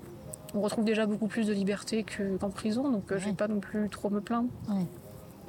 On 0.54 0.60
retrouve 0.60 0.84
déjà 0.84 1.06
beaucoup 1.06 1.26
plus 1.26 1.46
de 1.46 1.52
liberté 1.52 2.04
qu'en 2.04 2.50
prison, 2.50 2.90
donc 2.90 3.10
euh, 3.10 3.18
je 3.18 3.26
vais 3.26 3.32
pas 3.32 3.48
non 3.48 3.58
plus 3.58 3.88
trop 3.88 4.08
me 4.10 4.20
plaindre. 4.20 4.48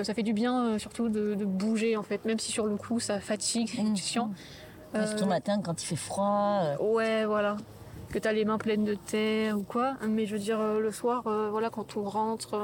Ça 0.02 0.14
fait 0.14 0.24
du 0.24 0.34
bien, 0.34 0.66
euh, 0.66 0.80
surtout 0.80 1.10
de, 1.10 1.36
bouger, 1.46 1.96
en 1.96 2.04
fait, 2.04 2.26
même 2.26 2.40
si 2.40 2.52
sur 2.52 2.66
le 2.66 2.76
coup 2.76 3.00
ça 3.00 3.20
fatigue, 3.20 3.72
c'est 3.74 3.84
mmh. 3.84 3.96
chiant. 3.98 4.32
Euh... 4.96 5.06
Surtout 5.06 5.26
matin 5.26 5.62
quand 5.62 5.82
il 5.82 5.86
fait 5.86 5.96
froid. 5.96 6.62
Euh. 6.64 6.78
Ouais, 6.84 7.26
voilà 7.26 7.58
que 8.12 8.20
tu 8.20 8.28
as 8.30 8.34
les 8.34 8.46
mains 8.46 8.60
pleines 8.60 8.86
de 8.86 8.94
terre 8.94 9.58
ou 9.58 9.64
quoi. 9.64 9.96
Mais 10.08 10.26
je 10.26 10.34
veux 10.34 10.40
dire, 10.40 10.62
le 10.62 10.92
soir, 10.92 11.24
voilà, 11.24 11.70
quand 11.70 11.98
on 11.98 12.04
rentre, 12.04 12.56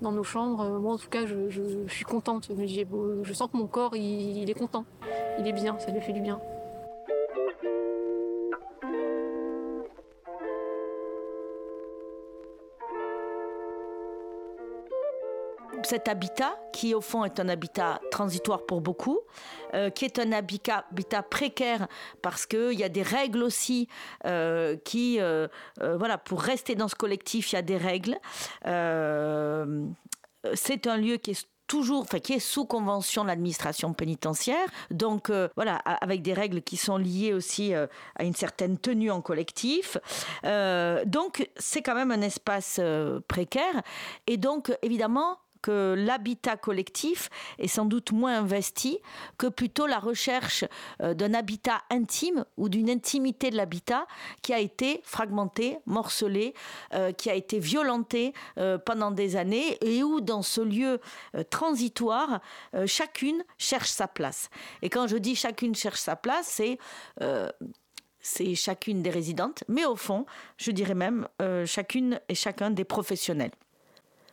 dans 0.00 0.12
nos 0.12 0.24
chambres. 0.24 0.62
Euh, 0.62 0.78
moi, 0.78 0.94
en 0.94 0.98
tout 0.98 1.08
cas, 1.08 1.26
je, 1.26 1.86
suis 1.88 2.04
contente. 2.04 2.50
Je, 2.50 3.32
sens 3.32 3.48
que 3.50 3.56
mon 3.56 3.66
corps, 3.66 3.94
il, 3.96 4.48
est 4.48 4.54
content. 4.54 4.84
Il 5.38 5.46
est 5.46 5.52
bien, 5.52 5.78
ça 5.78 5.90
lui 5.90 6.00
fait 6.00 6.12
du 6.12 6.20
bien. 6.20 6.40
Cet 15.90 16.06
habitat, 16.06 16.56
qui 16.72 16.94
au 16.94 17.00
fond 17.00 17.24
est 17.24 17.40
un 17.40 17.48
habitat 17.48 18.00
transitoire 18.12 18.64
pour 18.64 18.80
beaucoup, 18.80 19.18
euh, 19.74 19.90
qui 19.90 20.04
est 20.04 20.20
un 20.20 20.30
habitat, 20.30 20.84
précaire 21.28 21.88
parce 22.22 22.46
qu'il 22.46 22.78
y 22.78 22.84
a 22.84 22.88
des 22.88 23.02
règles 23.02 23.42
aussi 23.42 23.88
euh, 24.24 24.76
qui, 24.84 25.20
euh, 25.20 25.48
voilà, 25.80 26.16
pour 26.16 26.42
rester 26.42 26.76
dans 26.76 26.86
ce 26.86 26.94
collectif, 26.94 27.50
il 27.50 27.56
y 27.56 27.58
a 27.58 27.62
des 27.62 27.76
règles. 27.76 28.16
c'est 30.54 30.86
un 30.86 30.96
lieu 30.96 31.16
qui 31.16 31.32
est 31.32 31.48
toujours, 31.66 32.02
enfin, 32.02 32.20
qui 32.20 32.34
est 32.34 32.38
sous 32.38 32.66
convention 32.66 33.22
de 33.22 33.28
l'administration 33.28 33.92
pénitentiaire. 33.92 34.68
Donc, 34.92 35.32
voilà, 35.56 35.76
avec 35.76 36.22
des 36.22 36.34
règles 36.34 36.62
qui 36.62 36.76
sont 36.76 36.98
liées 36.98 37.32
aussi 37.32 37.74
à 37.74 37.88
une 38.20 38.34
certaine 38.34 38.78
tenue 38.78 39.10
en 39.10 39.22
collectif. 39.22 39.96
donc, 40.44 41.48
c'est 41.56 41.82
quand 41.82 41.96
même 41.96 42.12
un 42.12 42.22
espace 42.22 42.80
précaire. 43.26 43.82
Et 44.28 44.36
donc, 44.36 44.72
évidemment, 44.82 45.38
que 45.62 45.94
l'habitat 45.96 46.56
collectif 46.56 47.28
est 47.58 47.68
sans 47.68 47.84
doute 47.84 48.12
moins 48.12 48.38
investi 48.38 48.98
que 49.38 49.46
plutôt 49.46 49.86
la 49.86 49.98
recherche 49.98 50.64
euh, 51.02 51.14
d'un 51.14 51.34
habitat 51.34 51.82
intime 51.90 52.44
ou 52.56 52.68
d'une 52.68 52.90
intimité 52.90 53.50
de 53.50 53.56
l'habitat 53.56 54.06
qui 54.42 54.52
a 54.52 54.58
été 54.58 55.00
fragmenté, 55.04 55.78
morcelé, 55.86 56.54
euh, 56.94 57.12
qui 57.12 57.30
a 57.30 57.34
été 57.34 57.58
violenté 57.58 58.32
euh, 58.58 58.78
pendant 58.78 59.10
des 59.10 59.36
années 59.36 59.78
et 59.82 60.02
où 60.02 60.20
dans 60.20 60.42
ce 60.42 60.60
lieu 60.60 61.00
transitoire, 61.50 62.40
chacune 62.86 63.44
cherche 63.58 63.90
sa 63.90 64.08
place. 64.08 64.50
Et 64.82 64.88
quand 64.88 65.06
je 65.06 65.16
dis 65.16 65.34
chacune 65.34 65.74
cherche 65.74 66.00
sa 66.00 66.16
place, 66.16 66.46
c'est 66.46 66.78
c'est 68.20 68.54
chacune 68.54 69.02
des 69.02 69.10
résidentes, 69.10 69.64
mais 69.68 69.84
au 69.84 69.96
fond, 69.96 70.26
je 70.56 70.70
dirais 70.70 70.94
même 70.94 71.26
chacune 71.66 72.20
et 72.28 72.34
chacun 72.34 72.70
des 72.70 72.84
professionnels. 72.84 73.52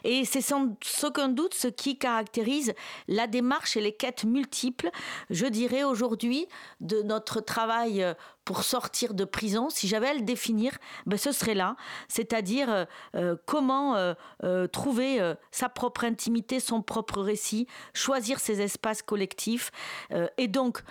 Et 0.03 0.25
c'est 0.25 0.41
sans 0.41 0.75
aucun 1.03 1.29
doute 1.29 1.53
ce 1.53 1.67
qui 1.67 1.97
caractérise 1.97 2.73
la 3.07 3.27
démarche 3.27 3.77
et 3.77 3.81
les 3.81 3.93
quêtes 3.93 4.23
multiples, 4.23 4.89
je 5.29 5.45
dirais 5.45 5.83
aujourd'hui, 5.83 6.47
de 6.81 7.01
notre 7.01 7.41
travail 7.41 8.03
euh, 8.03 8.13
pour 8.45 8.63
sortir 8.63 9.13
de 9.13 9.25
prison. 9.25 9.69
Si 9.69 9.87
j'avais 9.87 10.07
à 10.07 10.13
le 10.13 10.21
définir, 10.21 10.77
ben 11.05 11.17
ce 11.17 11.31
serait 11.31 11.53
là, 11.53 11.75
c'est-à-dire 12.07 12.69
euh, 12.69 12.85
euh, 13.15 13.35
comment 13.45 13.95
trouver 14.71 15.33
sa 15.51 15.69
propre 15.69 16.05
intimité, 16.05 16.59
son 16.59 16.81
propre 16.81 17.21
récit, 17.21 17.67
choisir 17.93 18.39
ses 18.39 18.61
espaces 18.61 19.01
collectifs 19.01 19.71
et 20.37 20.47
donc 20.47 20.81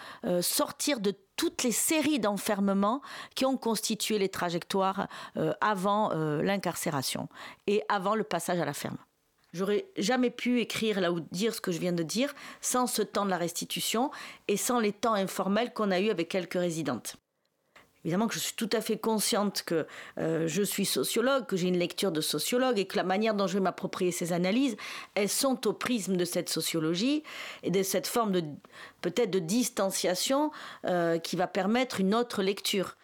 sortir 0.41 1.01
de 1.01 1.15
toutes 1.37 1.63
les 1.63 1.73
séries 1.73 2.19
d'enfermements 2.19 3.03
qui 3.35 3.45
ont 3.45 3.57
constitué 3.57 4.19
les 4.19 4.29
trajectoires 4.29 5.09
avant 5.61 6.11
l'incarcération 6.43 7.29
et 7.67 7.83
avant 7.89 8.15
le 8.15 8.25
passage 8.25 8.61
à 8.61 8.65
la 8.65 8.73
ferme. 8.73 8.99
J'aurais 9.53 9.87
jamais 9.97 10.31
pu 10.31 10.61
écrire 10.61 11.01
là 11.01 11.13
ou 11.13 11.21
dire 11.21 11.55
ce 11.55 11.61
que 11.61 11.73
je 11.73 11.79
viens 11.79 11.93
de 11.93 12.03
dire 12.03 12.35
sans 12.61 12.87
ce 12.87 13.01
temps 13.01 13.25
de 13.25 13.31
la 13.31 13.39
restitution 13.39 14.11
et 14.49 14.57
sans 14.57 14.81
les 14.81 14.93
temps 14.93 15.15
informels 15.15 15.73
qu'on 15.73 15.91
a 15.91 16.01
eu 16.01 16.11
avec 16.11 16.29
quelques 16.29 16.55
résidentes. 16.55 17.17
Évidemment 18.07 18.29
que 18.29 18.35
je 18.35 18.39
suis 18.39 18.55
tout 18.55 18.71
à 18.73 18.81
fait 18.81 18.99
consciente 18.99 19.65
que 19.67 19.85
euh, 20.19 20.47
je 20.47 20.63
suis 20.63 20.87
sociologue, 20.87 21.45
que 21.45 21.57
j'ai 21.57 21.67
une 21.67 21.77
lecture 21.77 22.13
de 22.13 22.21
sociologue 22.21 22.79
et 22.79 22.85
que 22.85 22.97
la 22.97 23.03
manière 23.03 23.35
dont 23.35 23.49
je 23.49 23.55
vais 23.55 23.61
m'approprier 23.61 24.13
ces 24.13 24.33
analyses, 24.33 24.77
elles 25.17 25.29
sont 25.29 25.67
au 25.67 25.73
prisme 25.73 26.17
de 26.17 26.25
cette 26.25 26.49
sociologie 26.49 27.25
et 27.65 27.73
de 27.73 27.83
cette 27.83 28.07
forme 28.07 28.31
de 28.31 28.45
peut-être 29.01 29.33
de 29.33 29.41
distanciation 29.41 30.53
euh, 30.85 31.19
qui 31.19 31.35
va 31.35 31.49
permettre 31.49 31.99
une 31.99 32.15
autre 32.15 32.45
lecture. 32.45 32.97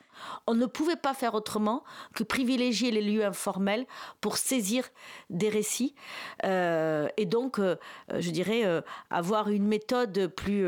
On 0.47 0.55
ne 0.55 0.67
pouvait 0.67 0.95
pas 0.95 1.15
faire 1.15 1.35
autrement 1.35 1.83
que 2.15 2.23
privilégier 2.23 2.93
les 2.93 3.03
lieux 3.03 3.25
informels 3.25 3.87
pour 4.21 4.37
saisir 4.37 4.89
des 5.31 5.49
récits 5.49 5.97
euh, 6.45 7.09
et 7.17 7.27
donc, 7.27 7.59
je 7.59 8.31
dirais, 8.31 8.63
avoir 9.11 9.49
une 9.49 9.67
méthode 9.67 10.29
plus, 10.29 10.65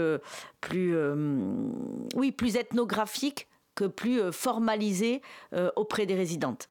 plus, 0.60 0.98
oui, 2.16 2.32
plus 2.32 2.56
ethnographique 2.56 3.46
que 3.74 3.84
plus 3.84 4.32
formalisée 4.32 5.22
auprès 5.76 6.06
des 6.06 6.14
résidentes. 6.14 6.68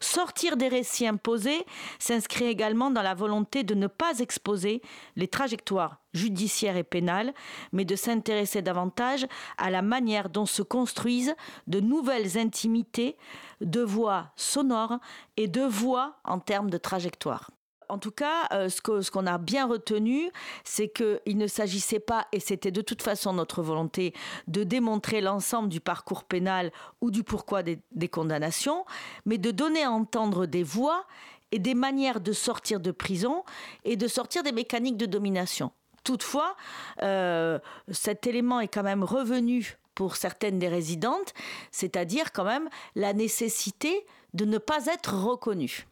Sortir 0.00 0.56
des 0.56 0.68
récits 0.68 1.08
imposés 1.08 1.66
s'inscrit 1.98 2.44
également 2.44 2.90
dans 2.90 3.02
la 3.02 3.14
volonté 3.14 3.64
de 3.64 3.74
ne 3.74 3.88
pas 3.88 4.20
exposer 4.20 4.80
les 5.16 5.26
trajectoires 5.26 5.98
judiciaires 6.12 6.76
et 6.76 6.84
pénales, 6.84 7.34
mais 7.72 7.84
de 7.84 7.96
s'intéresser 7.96 8.62
davantage 8.62 9.26
à 9.56 9.70
la 9.70 9.82
manière 9.82 10.28
dont 10.28 10.46
se 10.46 10.62
construisent 10.62 11.34
de 11.66 11.80
nouvelles 11.80 12.38
intimités 12.38 13.16
de 13.60 13.80
voix 13.80 14.30
sonores 14.36 14.98
et 15.36 15.48
de 15.48 15.62
voix 15.62 16.20
en 16.24 16.38
termes 16.38 16.70
de 16.70 16.78
trajectoire 16.78 17.50
en 17.88 17.98
tout 17.98 18.10
cas, 18.10 18.48
euh, 18.52 18.68
ce 18.68 19.10
qu'on 19.10 19.26
a 19.26 19.38
bien 19.38 19.66
retenu, 19.66 20.30
c'est 20.64 20.88
qu'il 20.88 21.38
ne 21.38 21.46
s'agissait 21.46 22.00
pas, 22.00 22.26
et 22.32 22.40
c'était 22.40 22.70
de 22.70 22.82
toute 22.82 23.02
façon 23.02 23.32
notre 23.32 23.62
volonté, 23.62 24.14
de 24.46 24.64
démontrer 24.64 25.20
l'ensemble 25.20 25.68
du 25.68 25.80
parcours 25.80 26.24
pénal 26.24 26.70
ou 27.00 27.10
du 27.10 27.24
pourquoi 27.24 27.62
des, 27.62 28.08
condamnations, 28.08 28.84
mais 29.26 29.38
de 29.38 29.50
donner 29.50 29.84
à 29.84 29.90
entendre 29.90 30.46
des 30.46 30.62
voix 30.62 31.06
et 31.52 31.58
des 31.58 31.74
manières 31.74 32.20
de 32.20 32.32
sortir 32.32 32.80
de 32.80 32.90
prison 32.90 33.42
et 33.84 33.96
de 33.96 34.06
sortir 34.06 34.42
des 34.42 34.52
mécaniques 34.52 34.96
de 34.96 35.06
domination. 35.06 35.72
Toutefois, 36.04 36.56
euh, 37.02 37.58
cet 37.90 38.26
élément 38.26 38.60
est 38.60 38.68
quand 38.68 38.82
même 38.82 39.04
revenu 39.04 39.78
pour 39.94 40.16
certaines 40.16 40.58
des 40.58 40.68
résidentes, 40.68 41.34
c'est-à-dire 41.70 42.32
quand 42.32 42.44
même 42.44 42.68
la 42.94 43.12
nécessité 43.12 44.06
de 44.34 44.44
ne 44.44 44.58
pas 44.58 44.86
être 44.86 45.14
reconnues 45.14 45.86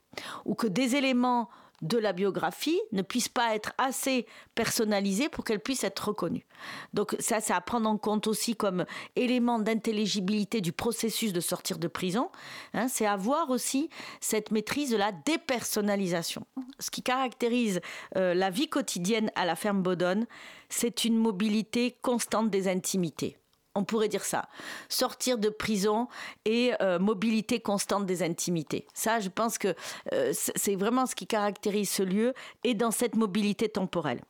ou 0.44 0.54
que 0.54 0.66
des 0.66 0.96
éléments 0.96 1.48
de 1.82 1.98
la 1.98 2.12
biographie 2.12 2.80
ne 2.92 3.02
puisse 3.02 3.28
pas 3.28 3.54
être 3.54 3.72
assez 3.78 4.26
personnalisée 4.54 5.28
pour 5.28 5.44
qu'elle 5.44 5.60
puisse 5.60 5.84
être 5.84 6.08
reconnue. 6.08 6.46
Donc 6.94 7.16
ça, 7.18 7.40
c'est 7.40 7.52
à 7.52 7.60
prendre 7.60 7.88
en 7.88 7.98
compte 7.98 8.26
aussi 8.26 8.56
comme 8.56 8.86
élément 9.14 9.58
d'intelligibilité 9.58 10.60
du 10.60 10.72
processus 10.72 11.32
de 11.32 11.40
sortir 11.40 11.78
de 11.78 11.88
prison. 11.88 12.30
Hein, 12.74 12.88
c'est 12.88 13.06
avoir 13.06 13.50
aussi 13.50 13.90
cette 14.20 14.50
maîtrise 14.50 14.90
de 14.90 14.96
la 14.96 15.12
dépersonnalisation. 15.12 16.46
Ce 16.78 16.90
qui 16.90 17.02
caractérise 17.02 17.80
euh, 18.16 18.34
la 18.34 18.50
vie 18.50 18.68
quotidienne 18.68 19.30
à 19.34 19.44
la 19.44 19.56
ferme 19.56 19.82
Baudonne, 19.82 20.26
c'est 20.68 21.04
une 21.04 21.16
mobilité 21.16 21.96
constante 22.02 22.50
des 22.50 22.68
intimités 22.68 23.36
on 23.76 23.84
pourrait 23.84 24.08
dire 24.08 24.24
ça. 24.24 24.48
Sortir 24.88 25.38
de 25.38 25.48
prison 25.48 26.08
et 26.44 26.72
euh, 26.80 26.98
mobilité 26.98 27.60
constante 27.60 28.06
des 28.06 28.22
intimités. 28.22 28.86
Ça, 28.94 29.20
je 29.20 29.28
pense 29.28 29.58
que 29.58 29.74
euh, 30.12 30.32
c'est 30.32 30.76
vraiment 30.76 31.06
ce 31.06 31.14
qui 31.14 31.26
caractérise 31.26 31.90
ce 31.90 32.02
lieu 32.02 32.34
et 32.64 32.74
dans 32.74 32.90
cette 32.90 33.16
mobilité 33.16 33.68
temporelle. 33.68 34.20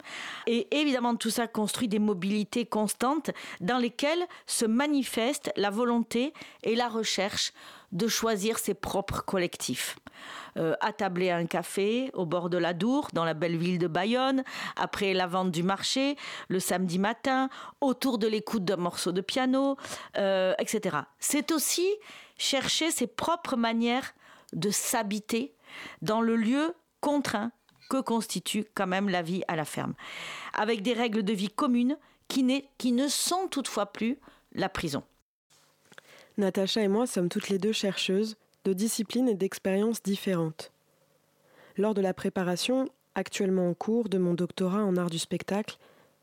Et 0.47 0.67
évidemment, 0.76 1.17
tout 1.17 1.31
ça 1.31 1.47
construit 1.47 1.88
des 1.88 1.99
mobilités 1.99 2.67
constantes 2.67 3.31
dans 3.61 3.79
lesquelles 3.79 4.26
se 4.47 4.67
manifeste 4.67 5.53
la 5.57 5.71
volonté 5.71 6.33
et 6.62 6.75
la 6.75 6.88
recherche 6.88 7.53
de 7.93 8.09
choisir 8.09 8.59
ses 8.59 8.75
propres 8.75 9.23
collectifs. 9.25 9.97
Euh, 10.57 10.75
attablé 10.81 11.28
à 11.31 11.37
un 11.37 11.45
café 11.45 12.11
au 12.14 12.25
bord 12.25 12.49
de 12.49 12.57
la 12.57 12.73
Dour, 12.73 13.09
dans 13.12 13.25
la 13.25 13.35
belle 13.35 13.57
ville 13.57 13.78
de 13.78 13.87
Bayonne, 13.87 14.43
après 14.76 15.12
la 15.12 15.26
vente 15.26 15.50
du 15.50 15.62
marché, 15.62 16.16
le 16.49 16.61
samedi 16.61 16.99
matin, 16.99 17.50
autour 17.83 18.16
de 18.16 18.26
l'écoute 18.26 18.64
d'un 18.64 18.76
morceau 18.76 19.12
de 19.12 19.21
piano, 19.21 19.76
euh, 20.16 20.55
etc. 20.59 20.97
C'est 21.19 21.52
aussi 21.52 21.87
chercher 22.38 22.90
ses 22.90 23.07
propres 23.07 23.57
manières 23.57 24.14
de 24.55 24.71
s'habiter 24.71 25.55
dans 26.00 26.23
le 26.23 26.37
lieu 26.37 26.75
contraint 27.00 27.52
que 27.90 28.00
constitue 28.00 28.64
quand 28.75 28.87
même 28.87 29.09
la 29.09 29.23
vie 29.23 29.43
à 29.49 29.57
la 29.57 29.64
ferme, 29.64 29.95
avec 30.55 30.83
des 30.83 30.95
règles 30.95 31.23
de 31.23 31.33
vie 31.33 31.50
communes 31.50 31.99
qui, 32.28 32.64
qui 32.78 32.93
ne 32.93 33.09
sont 33.09 33.49
toutefois 33.49 33.87
plus 33.87 34.19
la 34.52 34.69
prison. 34.69 35.05
Natacha 36.38 36.83
et 36.83 36.88
moi 36.88 37.07
sommes 37.07 37.31
toutes 37.31 37.49
les 37.49 37.59
deux 37.59 37.73
chercheuses 37.73 38.37
de 38.64 38.75
disciplines 38.75 39.28
et 39.28 39.35
d'expériences 39.35 40.02
différentes. 40.02 40.71
Lors 41.78 41.95
de 41.95 42.02
la 42.02 42.12
préparation, 42.12 42.88
actuellement 43.14 43.71
en 43.71 43.75
cours 43.75 44.09
de 44.11 44.19
mon 44.19 44.35
doctorat 44.35 44.85
en 44.85 44.97
art 44.97 45.09
du 45.09 45.19
spectacle, 45.19 45.78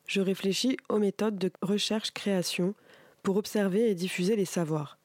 je 0.06 0.22
réfléchis 0.22 0.78
aux 0.90 1.00
méthodes 1.00 1.40
de 1.40 1.52
recherche-création 1.62 2.76
pour 3.24 3.38
observer 3.38 3.90
et 3.90 3.96
diffuser 3.96 4.36
les 4.36 4.46
savoirs. 4.46 5.00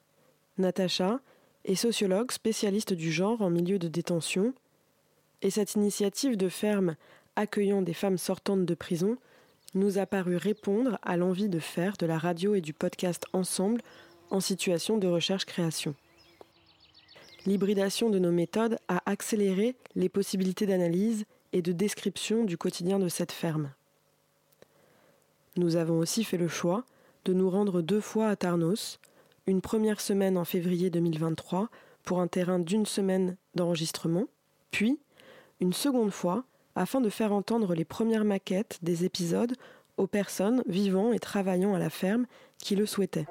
Natacha 0.58 1.20
est 1.64 1.74
sociologue 1.74 2.32
spécialiste 2.32 2.92
du 2.92 3.10
genre 3.10 3.40
en 3.40 3.48
milieu 3.48 3.78
de 3.78 3.88
détention, 3.88 4.52
et 5.40 5.50
cette 5.50 5.74
initiative 5.74 6.36
de 6.36 6.48
ferme 6.48 6.96
accueillant 7.36 7.80
des 7.80 7.94
femmes 7.94 8.18
sortantes 8.18 8.66
de 8.66 8.74
prison 8.74 9.16
nous 9.74 9.98
a 9.98 10.06
paru 10.06 10.36
répondre 10.36 10.98
à 11.02 11.16
l'envie 11.16 11.48
de 11.48 11.60
faire 11.60 11.96
de 11.96 12.06
la 12.06 12.18
radio 12.18 12.54
et 12.54 12.60
du 12.60 12.72
podcast 12.72 13.24
ensemble 13.32 13.80
en 14.30 14.40
situation 14.40 14.98
de 14.98 15.06
recherche-création. 15.06 15.94
L'hybridation 17.46 18.10
de 18.10 18.18
nos 18.18 18.32
méthodes 18.32 18.78
a 18.88 19.02
accéléré 19.06 19.76
les 19.94 20.08
possibilités 20.08 20.66
d'analyse 20.66 21.24
et 21.52 21.62
de 21.62 21.72
description 21.72 22.44
du 22.44 22.58
quotidien 22.58 22.98
de 22.98 23.08
cette 23.08 23.32
ferme. 23.32 23.70
Nous 25.56 25.76
avons 25.76 25.98
aussi 25.98 26.24
fait 26.24 26.36
le 26.36 26.48
choix 26.48 26.84
de 27.24 27.32
nous 27.32 27.50
rendre 27.50 27.82
deux 27.82 28.00
fois 28.00 28.28
à 28.28 28.36
Tarnos, 28.36 28.98
une 29.46 29.60
première 29.60 30.00
semaine 30.00 30.36
en 30.36 30.44
février 30.44 30.90
2023 30.90 31.68
pour 32.04 32.20
un 32.20 32.26
terrain 32.26 32.58
d'une 32.58 32.86
semaine 32.86 33.36
d'enregistrement, 33.54 34.26
puis 34.70 34.98
une 35.60 35.72
seconde 35.72 36.12
fois 36.12 36.44
afin 36.74 37.00
de 37.00 37.08
faire 37.08 37.32
entendre 37.32 37.74
les 37.74 37.84
premières 37.84 38.24
maquettes 38.24 38.78
des 38.82 39.04
épisodes 39.04 39.54
aux 39.96 40.06
personnes 40.06 40.62
vivant 40.66 41.12
et 41.12 41.18
travaillant 41.18 41.74
à 41.74 41.78
la 41.78 41.90
ferme 41.90 42.26
qui 42.58 42.76
le 42.76 42.86
souhaitaient. 42.86 43.26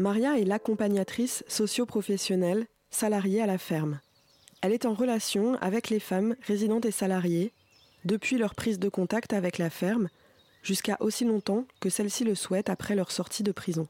Maria 0.00 0.38
est 0.38 0.46
l'accompagnatrice 0.46 1.44
socio-professionnelle 1.46 2.66
salariée 2.88 3.42
à 3.42 3.46
la 3.46 3.58
ferme. 3.58 4.00
Elle 4.62 4.72
est 4.72 4.86
en 4.86 4.94
relation 4.94 5.56
avec 5.56 5.90
les 5.90 6.00
femmes 6.00 6.36
résidentes 6.46 6.86
et 6.86 6.90
salariées 6.90 7.52
depuis 8.06 8.38
leur 8.38 8.54
prise 8.54 8.78
de 8.78 8.88
contact 8.88 9.34
avec 9.34 9.58
la 9.58 9.68
ferme 9.68 10.08
jusqu'à 10.62 10.96
aussi 11.00 11.26
longtemps 11.26 11.66
que 11.80 11.90
celles-ci 11.90 12.24
le 12.24 12.34
souhaitent 12.34 12.70
après 12.70 12.94
leur 12.94 13.12
sortie 13.12 13.42
de 13.42 13.52
prison. 13.52 13.88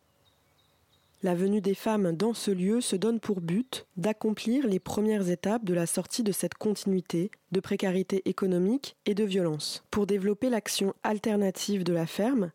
La 1.23 1.37
venue 1.37 1.61
des 1.61 1.77
femmes 1.77 2.11
dans 2.11 2.35
ce 2.35 2.51
lieu 2.51 2.81
se 2.81 2.97
donne 2.97 3.21
pour 3.21 3.41
but 3.41 3.87
d'accomplir 3.97 4.67
les 4.67 4.81
premières 4.81 5.29
étapes 5.29 5.65
de 5.65 5.75
la 5.75 5.87
sortie 5.87 6.25
de 6.25 6.33
cette 6.33 6.55
continuité 6.55 7.31
de 7.53 7.61
précarité 7.61 8.29
économique 8.29 8.97
et 9.07 9.15
de 9.15 9.23
violence. 9.23 9.85
Pour 9.93 10.09
développer 10.09 10.51
l'action 10.51 10.93
alternative 11.05 11.85
de 11.85 11.93
la 11.93 12.07
ferme, 12.07 12.51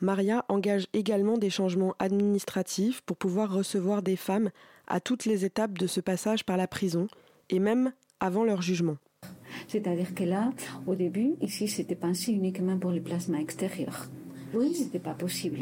Maria 0.00 0.44
engage 0.48 0.86
également 0.92 1.38
des 1.38 1.50
changements 1.50 1.94
administratifs 1.98 3.00
pour 3.00 3.16
pouvoir 3.16 3.52
recevoir 3.52 4.02
des 4.02 4.16
femmes 4.16 4.50
à 4.86 5.00
toutes 5.00 5.24
les 5.24 5.44
étapes 5.44 5.78
de 5.78 5.86
ce 5.86 6.00
passage 6.00 6.44
par 6.44 6.56
la 6.56 6.66
prison 6.66 7.08
et 7.48 7.58
même 7.58 7.92
avant 8.20 8.44
leur 8.44 8.62
jugement. 8.62 8.96
C'est-à-dire 9.68 10.14
que 10.14 10.24
là, 10.24 10.52
au 10.86 10.94
début, 10.94 11.34
ici, 11.40 11.66
c'était 11.68 11.94
pensé 11.94 12.32
uniquement 12.32 12.78
pour 12.78 12.90
le 12.90 13.00
plasma 13.00 13.40
extérieur. 13.40 14.06
Oui, 14.54 14.74
c'était 14.74 14.98
pas 14.98 15.14
possible. 15.14 15.60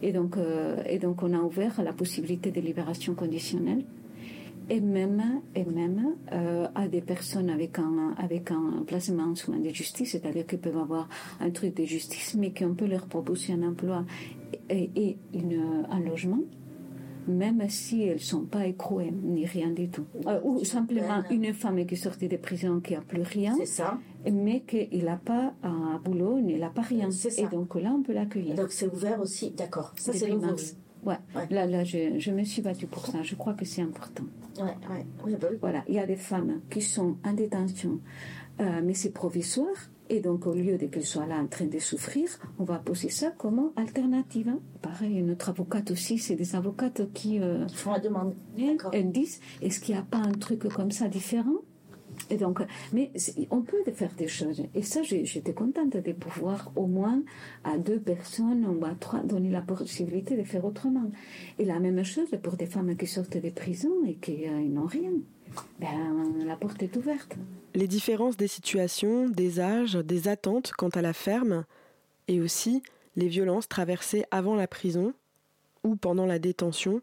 Et 0.00 0.12
donc, 0.12 0.36
euh, 0.36 0.82
et 0.86 0.98
donc, 0.98 1.22
on 1.22 1.34
a 1.34 1.38
ouvert 1.38 1.82
la 1.82 1.92
possibilité 1.92 2.50
de 2.50 2.60
libération 2.60 3.14
conditionnelle 3.14 3.84
et 4.68 4.80
même, 4.80 5.42
et 5.54 5.64
même 5.64 6.16
euh, 6.32 6.66
à 6.74 6.88
des 6.88 7.00
personnes 7.00 7.50
avec 7.50 7.78
un, 7.78 8.14
avec 8.18 8.50
un 8.50 8.84
placement 8.86 9.24
en 9.24 9.34
soins 9.34 9.58
de 9.58 9.68
justice, 9.70 10.12
c'est-à-dire 10.12 10.46
qu'ils 10.46 10.58
peuvent 10.58 10.78
avoir 10.78 11.08
un 11.40 11.50
truc 11.50 11.76
de 11.76 11.84
justice, 11.84 12.34
mais 12.34 12.52
qu'on 12.52 12.74
peut 12.74 12.86
leur 12.86 13.06
proposer 13.06 13.52
un 13.52 13.62
emploi 13.62 14.04
et, 14.68 14.90
et 14.96 15.18
une, 15.34 15.86
un 15.90 16.00
logement 16.00 16.40
même 17.28 17.68
si 17.68 18.02
elles 18.02 18.14
ne 18.14 18.18
sont 18.20 18.44
pas 18.44 18.66
écrouées, 18.66 19.10
ni 19.10 19.46
rien 19.46 19.70
du 19.70 19.88
tout. 19.88 20.04
Euh, 20.26 20.40
ou 20.44 20.64
simplement 20.64 21.22
une 21.30 21.52
femme 21.52 21.84
qui 21.86 21.96
sortait 21.96 22.28
de 22.28 22.36
prison 22.36 22.80
qui 22.80 22.94
n'a 22.94 23.00
plus 23.00 23.22
rien, 23.22 23.56
ça. 23.64 23.98
mais 24.30 24.60
qu'il 24.60 25.04
n'a 25.04 25.16
pas 25.16 25.52
un 25.62 26.00
boulot, 26.04 26.38
il 26.38 26.58
n'a 26.58 26.70
pas 26.70 26.82
rien. 26.82 27.10
Ça. 27.10 27.28
Et 27.36 27.46
donc 27.48 27.74
là, 27.74 27.92
on 27.92 28.02
peut 28.02 28.12
l'accueillir. 28.12 28.54
Donc 28.54 28.70
c'est 28.70 28.86
ouvert 28.86 29.20
aussi, 29.20 29.50
d'accord. 29.50 29.92
Ça 29.96 30.12
c'est 30.12 30.28
nouveau. 30.28 30.54
Ouais. 31.04 31.16
Ouais. 31.34 31.46
Là, 31.50 31.66
là, 31.66 31.84
je, 31.84 32.18
je 32.18 32.30
me 32.32 32.42
suis 32.42 32.62
battue 32.62 32.86
pour 32.86 33.06
ça. 33.06 33.22
Je 33.22 33.34
crois 33.36 33.54
que 33.54 33.64
c'est 33.64 33.82
important. 33.82 34.24
Ouais, 34.58 34.64
ouais. 34.90 35.06
Oui, 35.24 35.34
oui. 35.40 35.56
Voilà, 35.60 35.84
il 35.88 35.94
y 35.94 35.98
a 35.98 36.06
des 36.06 36.16
femmes 36.16 36.60
qui 36.70 36.80
sont 36.82 37.16
en 37.24 37.32
détention, 37.32 38.00
euh, 38.60 38.80
mais 38.84 38.94
c'est 38.94 39.10
provisoire. 39.12 39.76
Et 40.08 40.20
donc, 40.20 40.46
au 40.46 40.54
lieu 40.54 40.78
de 40.78 40.86
qu'elles 40.86 41.04
soient 41.04 41.26
là 41.26 41.36
en 41.36 41.48
train 41.48 41.66
de 41.66 41.78
souffrir, 41.80 42.28
on 42.60 42.64
va 42.64 42.78
poser 42.78 43.08
ça 43.08 43.32
comme 43.32 43.72
alternative. 43.74 44.48
hein. 44.48 44.60
Pareil, 44.80 45.20
notre 45.22 45.48
avocate 45.48 45.90
aussi, 45.90 46.18
c'est 46.18 46.36
des 46.36 46.54
avocates 46.54 47.12
qui 47.12 47.40
euh, 47.40 47.66
font 47.68 47.92
la 47.92 47.98
demande. 47.98 48.34
D'accord. 48.56 48.92
elles 48.94 49.10
disent 49.10 49.40
est-ce 49.62 49.80
qu'il 49.80 49.94
n'y 49.96 50.00
a 50.00 50.04
pas 50.04 50.18
un 50.18 50.30
truc 50.32 50.68
comme 50.68 50.92
ça 50.92 51.08
différent? 51.08 51.56
Et 52.30 52.36
donc, 52.36 52.60
mais 52.92 53.10
on 53.50 53.62
peut 53.62 53.82
faire 53.94 54.12
des 54.16 54.28
choses. 54.28 54.62
Et 54.74 54.82
ça, 54.82 55.02
j'étais 55.02 55.52
contente 55.52 55.96
de 55.96 56.12
pouvoir 56.12 56.72
au 56.76 56.86
moins 56.86 57.22
à 57.64 57.78
deux 57.78 58.00
personnes 58.00 58.66
ou 58.66 58.84
à 58.84 58.94
trois 58.98 59.20
donner 59.20 59.50
la 59.50 59.62
possibilité 59.62 60.36
de 60.36 60.44
faire 60.44 60.64
autrement. 60.64 61.10
Et 61.58 61.64
la 61.64 61.78
même 61.78 62.02
chose 62.04 62.28
pour 62.42 62.54
des 62.54 62.66
femmes 62.66 62.96
qui 62.96 63.06
sortent 63.06 63.36
des 63.36 63.50
prisons 63.50 64.04
et 64.06 64.14
qui 64.14 64.46
euh, 64.46 64.60
n'ont 64.60 64.86
rien. 64.86 65.12
Ben, 65.80 66.44
la 66.44 66.56
porte 66.56 66.82
est 66.82 66.96
ouverte. 66.96 67.36
Les 67.74 67.88
différences 67.88 68.36
des 68.36 68.48
situations, 68.48 69.28
des 69.28 69.60
âges, 69.60 69.94
des 69.94 70.28
attentes 70.28 70.72
quant 70.76 70.88
à 70.88 71.02
la 71.02 71.12
ferme, 71.12 71.64
et 72.28 72.40
aussi 72.40 72.82
les 73.14 73.28
violences 73.28 73.68
traversées 73.68 74.24
avant 74.30 74.56
la 74.56 74.66
prison 74.66 75.12
ou 75.84 75.96
pendant 75.96 76.26
la 76.26 76.38
détention, 76.38 77.00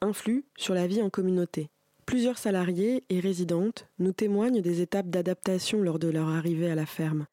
influent 0.00 0.42
sur 0.56 0.74
la 0.74 0.86
vie 0.86 1.00
en 1.00 1.10
communauté. 1.10 1.70
Plusieurs 2.06 2.38
salariés 2.38 3.02
et 3.08 3.20
résidentes 3.20 3.86
nous 3.98 4.12
témoignent 4.12 4.60
des 4.60 4.80
étapes 4.82 5.08
d'adaptation 5.08 5.80
lors 5.80 5.98
de 5.98 6.08
leur 6.08 6.28
arrivée 6.28 6.70
à 6.70 6.74
la 6.74 6.86
ferme. 6.86 7.26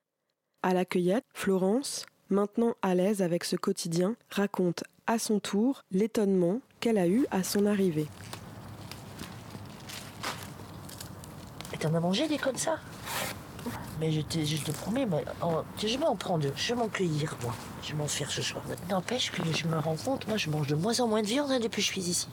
À 0.64 0.74
la 0.74 0.86
cueillette, 0.86 1.26
Florence, 1.34 2.06
maintenant 2.30 2.76
à 2.82 2.96
l'aise 2.96 3.22
avec 3.22 3.44
ce 3.44 3.56
quotidien, 3.56 4.16
raconte 4.30 4.84
à 5.08 5.20
son 5.20 5.40
tour 5.40 5.84
l'étonnement 5.92 6.62
qu'elle 6.80 6.98
a 6.98 7.08
eu 7.08 7.26
à 7.32 7.44
son 7.44 7.66
arrivée. 7.66 8.08
T'en 11.80 11.94
as 11.96 12.00
mangé 12.00 12.28
des 12.28 12.38
comme 12.38 12.58
ça? 12.58 12.80
Mais 14.00 14.12
je 14.12 14.22
te, 14.22 14.44
je 14.44 14.58
te 14.64 14.72
promets, 14.72 15.08
en- 15.42 15.64
je 15.80 15.88
vais 15.88 15.98
m'en 15.98 16.16
prendre, 16.16 16.48
je 16.56 16.74
vais 16.74 16.80
m'en 16.80 16.88
cueillir, 16.88 17.36
moi. 17.42 17.54
Je 17.84 17.92
vais 17.92 17.98
m'en 17.98 18.08
faire 18.08 18.30
ce 18.30 18.42
soir. 18.44 18.64
N'empêche 18.90 19.32
que 19.32 19.42
je 19.52 19.68
me 19.68 19.78
rends 19.80 19.96
compte, 19.96 20.28
moi, 20.28 20.38
je 20.38 20.50
mange 20.52 20.68
de 20.68 20.76
moins 20.76 21.00
en 21.00 21.08
moins 21.08 21.24
de 21.24 21.28
viande 21.28 21.50
hein, 21.52 21.60
depuis 21.60 21.82
que 21.82 21.88
je 21.88 21.92
suis 21.92 22.02
ici. 22.10 22.28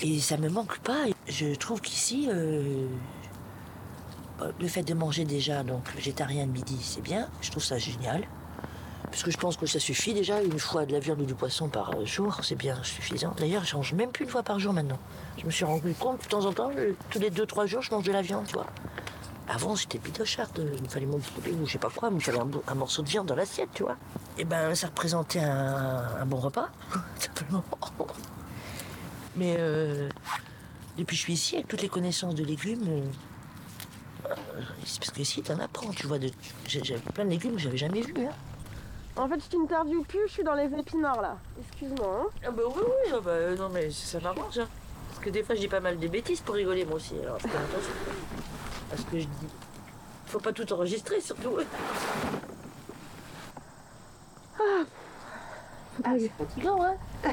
Et 0.00 0.18
ça 0.18 0.38
me 0.38 0.48
manque 0.48 0.78
pas. 0.78 1.04
Je 1.28 1.54
trouve 1.54 1.80
qu'ici, 1.80 2.28
euh, 2.30 2.86
le 4.60 4.68
fait 4.68 4.82
de 4.82 4.94
manger 4.94 5.24
déjà, 5.24 5.62
donc 5.62 5.88
végétarien 5.94 6.46
de 6.46 6.52
midi, 6.52 6.78
c'est 6.82 7.00
bien. 7.00 7.28
Je 7.40 7.50
trouve 7.50 7.62
ça 7.62 7.78
génial. 7.78 8.26
Parce 9.04 9.22
que 9.22 9.30
je 9.30 9.36
pense 9.36 9.56
que 9.56 9.66
ça 9.66 9.78
suffit 9.78 10.14
déjà, 10.14 10.42
une 10.42 10.58
fois 10.58 10.86
de 10.86 10.92
la 10.92 10.98
viande 10.98 11.20
ou 11.20 11.24
du 11.26 11.34
poisson 11.34 11.68
par 11.68 12.04
jour, 12.06 12.40
c'est 12.42 12.54
bien 12.54 12.82
suffisant. 12.82 13.34
D'ailleurs, 13.36 13.64
je 13.64 13.76
mange 13.76 13.92
même 13.92 14.10
plus 14.10 14.24
une 14.24 14.30
fois 14.30 14.42
par 14.42 14.58
jour 14.58 14.72
maintenant. 14.72 14.98
Je 15.38 15.44
me 15.44 15.50
suis 15.50 15.64
rendu 15.64 15.92
compte, 15.94 16.22
de 16.22 16.28
temps 16.28 16.46
en 16.46 16.52
temps, 16.52 16.70
je- 16.74 16.94
tous 17.10 17.18
les 17.18 17.30
deux, 17.30 17.44
trois 17.44 17.66
jours, 17.66 17.82
je 17.82 17.90
mange 17.90 18.04
de 18.04 18.12
la 18.12 18.22
viande, 18.22 18.46
tu 18.46 18.54
vois. 18.54 18.66
Avant, 19.48 19.76
j'étais 19.76 19.98
bidocharde, 19.98 20.58
il 20.76 20.82
me 20.82 20.88
fallait 20.88 21.04
mon 21.06 21.18
poulet 21.18 21.52
ou 21.52 21.66
je 21.66 21.72
sais 21.72 21.78
pas 21.78 21.90
quoi, 21.90 22.08
il 22.10 22.14
me 22.14 22.20
fallait 22.20 22.38
un, 22.66 22.74
morceau 22.74 23.02
de 23.02 23.08
viande 23.08 23.26
dans 23.26 23.34
l'assiette, 23.36 23.68
tu 23.74 23.82
vois. 23.82 23.96
Et 24.38 24.44
ben, 24.44 24.74
ça 24.74 24.86
représentait 24.86 25.40
un, 25.40 26.04
un 26.20 26.24
bon 26.24 26.38
repas, 26.38 26.68
simplement. 27.18 27.62
Mais 29.36 29.56
euh, 29.58 30.08
depuis 30.96 31.14
que 31.14 31.18
je 31.18 31.20
suis 31.22 31.32
ici, 31.34 31.54
avec 31.56 31.68
toutes 31.68 31.82
les 31.82 31.88
connaissances 31.88 32.34
de 32.34 32.44
légumes, 32.44 32.84
euh, 32.88 34.34
c'est 34.84 34.98
parce 35.00 35.10
que 35.10 35.20
ici, 35.20 35.42
t'en 35.42 35.58
apprends, 35.58 35.90
tu 35.90 36.06
vois. 36.06 36.18
de- 36.18 36.30
j'ai 36.66 36.80
plein 37.14 37.24
de 37.24 37.30
légumes 37.30 37.52
que 37.54 37.58
j'avais 37.60 37.76
jamais 37.78 38.02
vus. 38.02 38.14
Hein. 38.26 38.32
En 39.16 39.28
fait, 39.28 39.40
je 39.44 39.48
t'interviewe 39.56 40.04
plus, 40.04 40.20
je 40.28 40.32
suis 40.32 40.42
dans 40.44 40.54
les 40.54 40.64
épinards 40.78 41.20
là. 41.20 41.36
Excuse-moi. 41.60 42.30
Ah 42.46 42.50
bah 42.50 42.62
oui, 42.66 42.82
oui, 42.82 43.10
ah 43.14 43.20
bah, 43.20 43.30
euh, 43.32 43.56
non 43.56 43.68
mais 43.68 43.90
ça 43.90 44.18
m'arrange. 44.20 44.58
hein. 44.58 44.68
Parce 45.10 45.22
que 45.24 45.30
des 45.30 45.42
fois, 45.42 45.54
je 45.54 45.60
dis 45.60 45.68
pas 45.68 45.80
mal 45.80 45.98
de 45.98 46.08
bêtises 46.08 46.40
pour 46.40 46.54
rigoler, 46.54 46.84
moi 46.86 46.96
aussi. 46.96 47.14
Alors, 47.22 47.38
fais 47.38 47.48
attention 47.48 47.92
à 48.92 48.96
ce 48.96 49.02
que 49.02 49.18
je 49.18 49.24
dis. 49.24 49.46
Faut 50.26 50.40
pas 50.40 50.52
tout 50.52 50.70
enregistrer, 50.72 51.20
surtout. 51.20 51.58
Ah, 56.04 56.14
c'est 56.18 56.30
fatigant, 56.38 56.78
hein 56.82 56.96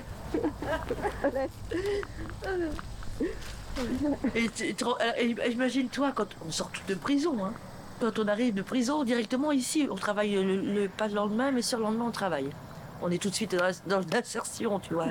Et 4.35 4.49
euh, 4.83 4.95
et 5.17 5.51
Imagine-toi 5.51 6.11
quand 6.13 6.27
on 6.45 6.51
sort 6.51 6.71
de 6.87 6.95
prison, 6.95 7.45
hein. 7.45 7.53
Quand 7.99 8.17
on 8.17 8.27
arrive 8.27 8.53
de 8.53 8.61
prison, 8.61 9.03
directement 9.03 9.51
ici, 9.51 9.87
on 9.91 9.95
travaille 9.95 10.33
le, 10.41 10.87
pas 10.87 11.09
le 11.09 11.15
lendemain, 11.15 11.51
mais 11.51 11.61
sur 11.61 11.79
le 11.79 11.83
lendemain, 11.83 12.05
on 12.07 12.11
travaille. 12.11 12.49
On 13.01 13.11
est 13.11 13.21
tout 13.21 13.29
de 13.29 13.35
suite 13.35 13.55
dans, 13.87 14.01
l'insertion, 14.11 14.79
tu 14.79 14.93
vois. 14.93 15.07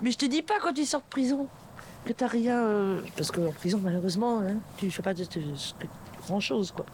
Mais 0.00 0.12
je 0.12 0.18
te 0.18 0.26
dis 0.26 0.42
pas 0.42 0.60
quand 0.60 0.72
tu 0.72 0.84
sors 0.84 1.00
de 1.00 1.06
prison 1.10 1.48
que 2.04 2.12
t'as 2.12 2.28
rien. 2.28 2.64
euh, 2.64 3.00
parce 3.16 3.32
qu'en 3.32 3.50
prison, 3.50 3.80
malheureusement, 3.82 4.40
hein, 4.40 4.56
tu 4.76 4.90
fais 4.92 5.02
pas 5.02 5.14
de, 5.14 5.24
grand 6.24 6.40
chose, 6.40 6.70
quoi. 6.70 6.86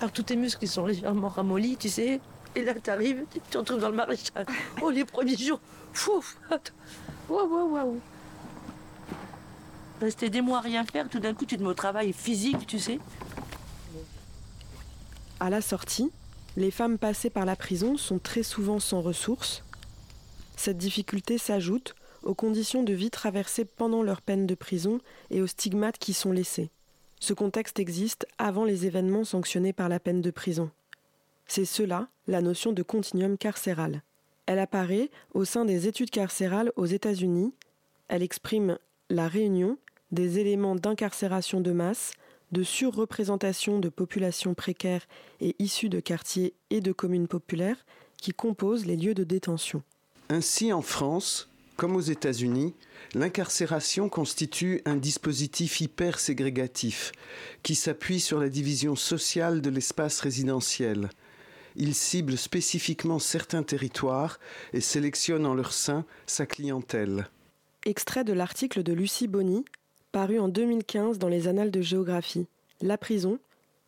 Alors 0.00 0.12
tous 0.12 0.24
tes 0.24 0.36
muscles 0.36 0.64
ils 0.64 0.68
sont 0.68 0.86
légèrement 0.86 1.28
ramollis, 1.28 1.76
tu 1.76 1.88
sais. 1.88 2.20
Et 2.54 2.62
là, 2.62 2.74
t'arrives, 2.74 3.24
tu 3.32 3.40
te 3.40 3.58
retrouves 3.58 3.80
dans 3.80 3.88
le 3.88 3.96
maréchal. 3.96 4.46
Oh, 4.80 4.90
les 4.90 5.04
premiers 5.04 5.36
jours, 5.36 5.60
fouf 5.92 6.36
Waouh, 7.28 7.48
waouh, 7.48 7.72
waouh 7.72 8.00
Rester 10.02 10.30
des 10.30 10.40
mois 10.40 10.58
à 10.58 10.62
rien 10.62 10.84
faire, 10.84 11.08
tout 11.08 11.20
d'un 11.20 11.32
coup, 11.32 11.46
tu 11.46 11.56
te 11.56 11.62
mets 11.62 11.68
au 11.68 11.74
travail 11.74 12.12
physique, 12.12 12.66
tu 12.66 12.80
sais. 12.80 12.98
À 15.38 15.48
la 15.48 15.60
sortie, 15.60 16.10
les 16.56 16.72
femmes 16.72 16.98
passées 16.98 17.30
par 17.30 17.44
la 17.44 17.54
prison 17.54 17.96
sont 17.96 18.18
très 18.18 18.42
souvent 18.42 18.80
sans 18.80 19.00
ressources. 19.00 19.62
Cette 20.56 20.76
difficulté 20.76 21.38
s'ajoute 21.38 21.94
aux 22.24 22.34
conditions 22.34 22.82
de 22.82 22.92
vie 22.92 23.10
traversées 23.10 23.64
pendant 23.64 24.02
leur 24.02 24.22
peine 24.22 24.44
de 24.44 24.56
prison 24.56 24.98
et 25.30 25.40
aux 25.40 25.46
stigmates 25.46 25.98
qui 25.98 26.14
sont 26.14 26.32
laissés. 26.32 26.70
Ce 27.20 27.32
contexte 27.32 27.78
existe 27.78 28.26
avant 28.38 28.64
les 28.64 28.86
événements 28.86 29.22
sanctionnés 29.22 29.72
par 29.72 29.88
la 29.88 30.00
peine 30.00 30.20
de 30.20 30.32
prison. 30.32 30.72
C'est 31.46 31.64
cela, 31.64 32.08
la 32.26 32.42
notion 32.42 32.72
de 32.72 32.82
continuum 32.82 33.38
carcéral. 33.38 34.02
Elle 34.46 34.58
apparaît 34.58 35.10
au 35.32 35.44
sein 35.44 35.64
des 35.64 35.86
études 35.86 36.10
carcérales 36.10 36.72
aux 36.74 36.86
États-Unis. 36.86 37.54
Elle 38.08 38.24
exprime 38.24 38.78
la 39.08 39.28
réunion 39.28 39.78
des 40.12 40.38
éléments 40.38 40.76
d'incarcération 40.76 41.60
de 41.60 41.72
masse, 41.72 42.12
de 42.52 42.62
surreprésentation 42.62 43.78
de 43.78 43.88
populations 43.88 44.54
précaires 44.54 45.06
et 45.40 45.56
issues 45.58 45.88
de 45.88 46.00
quartiers 46.00 46.54
et 46.70 46.80
de 46.80 46.92
communes 46.92 47.28
populaires 47.28 47.84
qui 48.20 48.32
composent 48.32 48.86
les 48.86 48.96
lieux 48.96 49.14
de 49.14 49.24
détention. 49.24 49.82
Ainsi, 50.28 50.72
en 50.72 50.82
France, 50.82 51.48
comme 51.76 51.96
aux 51.96 52.00
États-Unis, 52.00 52.74
l'incarcération 53.14 54.08
constitue 54.08 54.82
un 54.84 54.96
dispositif 54.96 55.80
hyper 55.80 56.20
ségrégatif 56.20 57.12
qui 57.62 57.74
s'appuie 57.74 58.20
sur 58.20 58.38
la 58.38 58.48
division 58.48 58.94
sociale 58.94 59.60
de 59.62 59.70
l'espace 59.70 60.20
résidentiel. 60.20 61.10
Il 61.74 61.94
cible 61.94 62.36
spécifiquement 62.36 63.18
certains 63.18 63.62
territoires 63.62 64.38
et 64.74 64.82
sélectionne 64.82 65.46
en 65.46 65.54
leur 65.54 65.72
sein 65.72 66.04
sa 66.26 66.44
clientèle. 66.44 67.28
Extrait 67.86 68.24
de 68.24 68.34
l'article 68.34 68.82
de 68.82 68.92
Lucie 68.92 69.26
Bonny, 69.26 69.64
paru 70.12 70.38
en 70.38 70.48
2015 70.48 71.18
dans 71.18 71.28
les 71.28 71.48
Annales 71.48 71.70
de 71.70 71.80
géographie. 71.80 72.46
La 72.82 72.98
prison, 72.98 73.38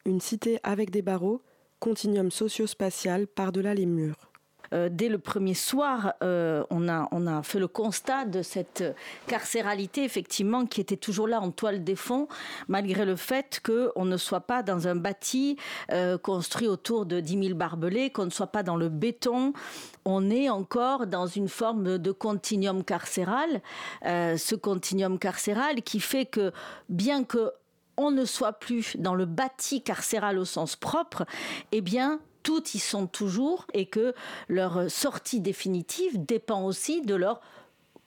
une 0.07 0.21
cité 0.21 0.59
avec 0.63 0.91
des 0.91 1.03
barreaux, 1.03 1.43
continuum 1.81 2.31
socio-spatial 2.31 3.27
par-delà 3.27 3.75
les 3.75 3.85
murs. 3.85 4.33
Euh, 4.75 4.89
dès 4.91 5.09
le 5.09 5.19
premier 5.19 5.55
soir, 5.55 6.15
euh, 6.23 6.65
on, 6.71 6.89
a, 6.89 7.43
fait 7.43 7.59
le 7.59 7.69
constat 7.69 8.25
de 8.25 8.43
cette 8.43 8.85
carcéralité, 9.27 10.05
effectivement, 10.05 10.67
qui 10.67 10.81
était 10.81 10.97
toujours 10.97 11.29
là 11.29 11.41
en 11.41 11.51
toile 11.51 11.85
des 11.85 11.97
fonds, 11.97 12.29
malgré 12.69 13.05
le 13.05 13.17
fait 13.17 13.61
qu'on 13.65 14.05
ne 14.05 14.17
soit 14.17 14.41
pas 14.41 14.63
dans 14.63 14.89
un 14.89 14.97
bâti 14.97 15.57
euh, 15.93 16.19
construit 16.19 16.69
autour 16.69 17.07
de 17.07 17.21
10 17.21 17.47
000 17.49 17.55
barbelés, 17.55 18.11
qu'on 18.11 18.27
ne 18.27 18.31
soit 18.31 18.49
pas 18.49 18.63
dans 18.63 18.77
le 18.77 18.89
béton. 18.89 19.53
On 20.05 20.31
est 20.31 20.51
encore 20.51 21.07
dans 21.07 21.27
une 21.27 21.49
forme 21.49 21.99
de 21.99 22.13
continuum 22.13 22.85
carcéral. 22.85 23.63
ce 24.03 24.55
continuum 24.55 25.19
carcéral 25.19 25.83
qui 25.83 26.01
fait 26.01 26.27
que, 26.27 26.53
bien 26.89 27.25
que 27.25 27.53
on 27.97 28.11
ne 28.11 28.25
soit 28.25 28.53
plus 28.53 28.97
dans 28.97 29.15
le 29.15 29.25
bâti 29.25 29.83
carcéral 29.83 30.39
au 30.39 30.45
sens 30.45 30.77
propre, 30.77 31.25
eh 31.73 31.81
bien, 31.81 32.21
toutes 32.45 32.77
y 32.77 32.79
sont 32.79 33.09
toujours 33.09 33.67
et 33.75 33.87
que 33.87 34.15
leur 34.49 34.89
sortie 34.89 35.41
définitive 35.41 36.25
dépend 36.25 36.65
aussi 36.65 37.03
de 37.03 37.17
leur 37.17 37.41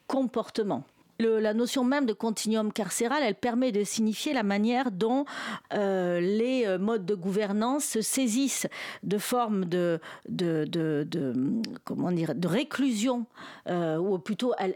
comportement. 0.08 0.86
La 1.19 1.56
notion 1.56 1.84
même 1.84 2.06
de 2.06 2.13
continuum 2.13 2.71
carcéral, 2.71 3.23
elle 3.23 3.34
permet 3.34 3.71
de 3.71 3.84
signifier 3.84 4.34
la 4.34 4.43
manière 4.43 4.91
dont 4.91 5.26
euh, 5.73 6.19
les 6.19 6.67
euh, 6.67 6.78
modes 6.78 7.08
de 7.08 7.15
gouvernance 7.15 7.86
se 7.86 8.02
saisissent 8.02 8.67
de 9.02 9.17
formes 9.17 9.65
de, 9.65 10.00
comment 11.86 12.12
dire, 12.12 12.36
de 12.36 12.47
réclusion, 12.47 13.26
euh, 13.67 13.97
ou 13.97 14.19
plutôt 14.19 14.54
elle, 14.60 14.76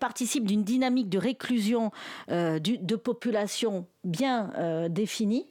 participe 0.00 0.48
d'une 0.48 0.64
dynamique 0.64 1.08
de 1.08 1.18
réclusion 1.18 1.92
de 2.28 2.96
populations 2.96 3.86
bien 4.04 4.50
définie, 4.90 5.46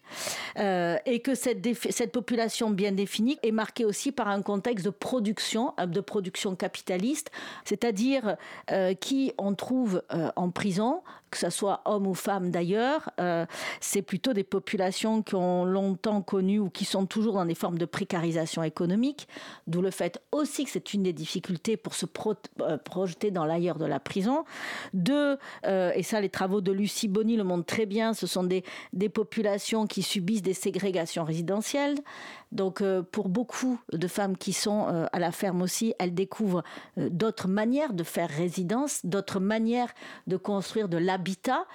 et 0.58 1.22
que 1.24 1.36
cette, 1.36 1.66
cette 1.92 2.12
population 2.12 2.70
bien 2.70 2.92
définie 2.92 3.38
est 3.44 3.52
marquée 3.52 3.86
aussi 3.86 4.12
par 4.12 4.28
un 4.28 4.42
contexte 4.42 4.86
de 4.86 4.90
production, 4.90 5.74
de 5.86 6.02
production 6.02 6.56
capitaliste, 6.56 7.32
c'est-à-dire 7.66 8.36
qui 9.00 9.34
on 9.38 9.56
trouve 9.56 10.02
euh, 10.14 10.30
en 10.36 10.50
prison, 10.50 11.02
que 11.32 11.38
ce 11.38 11.50
soit 11.50 11.82
hommes 11.86 12.08
ou 12.08 12.14
femmes 12.14 12.52
d'ailleurs, 12.52 13.10
euh, 13.20 13.46
c'est 13.80 14.02
plutôt 14.02 14.34
des 14.34 14.44
populations 14.44 15.22
qui 15.22 15.36
ont 15.36 15.66
longtemps 15.66 16.22
connu 16.22 16.60
ou 16.60 16.70
qui 16.70 16.86
sont 16.86 17.06
toujours 17.06 17.36
dans 17.36 17.46
des 17.46 17.56
formes 17.56 17.78
de 17.78 17.86
précarisation 17.86 18.64
économique, 18.64 19.28
d'où 19.68 19.82
le 19.82 19.92
fait 19.92 20.22
aussi 20.32 20.66
que 20.66 20.70
c'est 20.70 20.94
une 20.94 21.04
des 21.04 21.14
difficultés 21.14 21.78
pour 21.78 21.96
se 21.96 22.06
euh, 22.62 22.78
projeter 22.78 23.32
dans 23.32 23.46
l'ailleurs 23.46 23.80
de 23.80 23.86
la 23.86 24.00
prison. 24.00 24.46
Deux, 24.94 25.38
et 25.64 26.04
ça 26.04 26.22
les 26.22 26.30
travaux 26.30 26.62
de 26.62 26.72
Lucie 26.72 27.08
Bonny 27.08 27.38
le 27.38 27.44
montrent 27.44 27.66
très 27.66 27.86
bien, 27.86 28.14
ce 28.14 28.28
sont 28.28 28.44
des 28.44 29.10
populations 29.10 29.88
qui 29.88 30.04
subissent 30.04 30.42
des 30.42 30.54
ségrégations 30.54 31.24
résidentielles. 31.24 31.96
Donc 32.52 32.82
euh, 32.82 33.02
pour 33.02 33.30
beaucoup 33.30 33.80
de 33.92 34.08
femmes 34.08 34.38
qui 34.38 34.54
sont 34.54 34.88
euh, 34.90 35.06
à 35.12 35.20
la 35.20 35.32
ferme 35.32 35.62
aussi, 35.62 35.94
elles 36.00 36.14
découvrent 36.14 36.64
euh, 36.98 37.10
d'autres 37.10 37.48
manières 37.48 37.94
de 37.94 38.04
faire 38.04 38.30
résidence, 38.30 39.06
d'autres 39.06 39.40
manières 39.40 39.94
de 40.28 40.38
construire 40.38 40.90
de 40.90 40.98
l'habitat. 40.98 41.66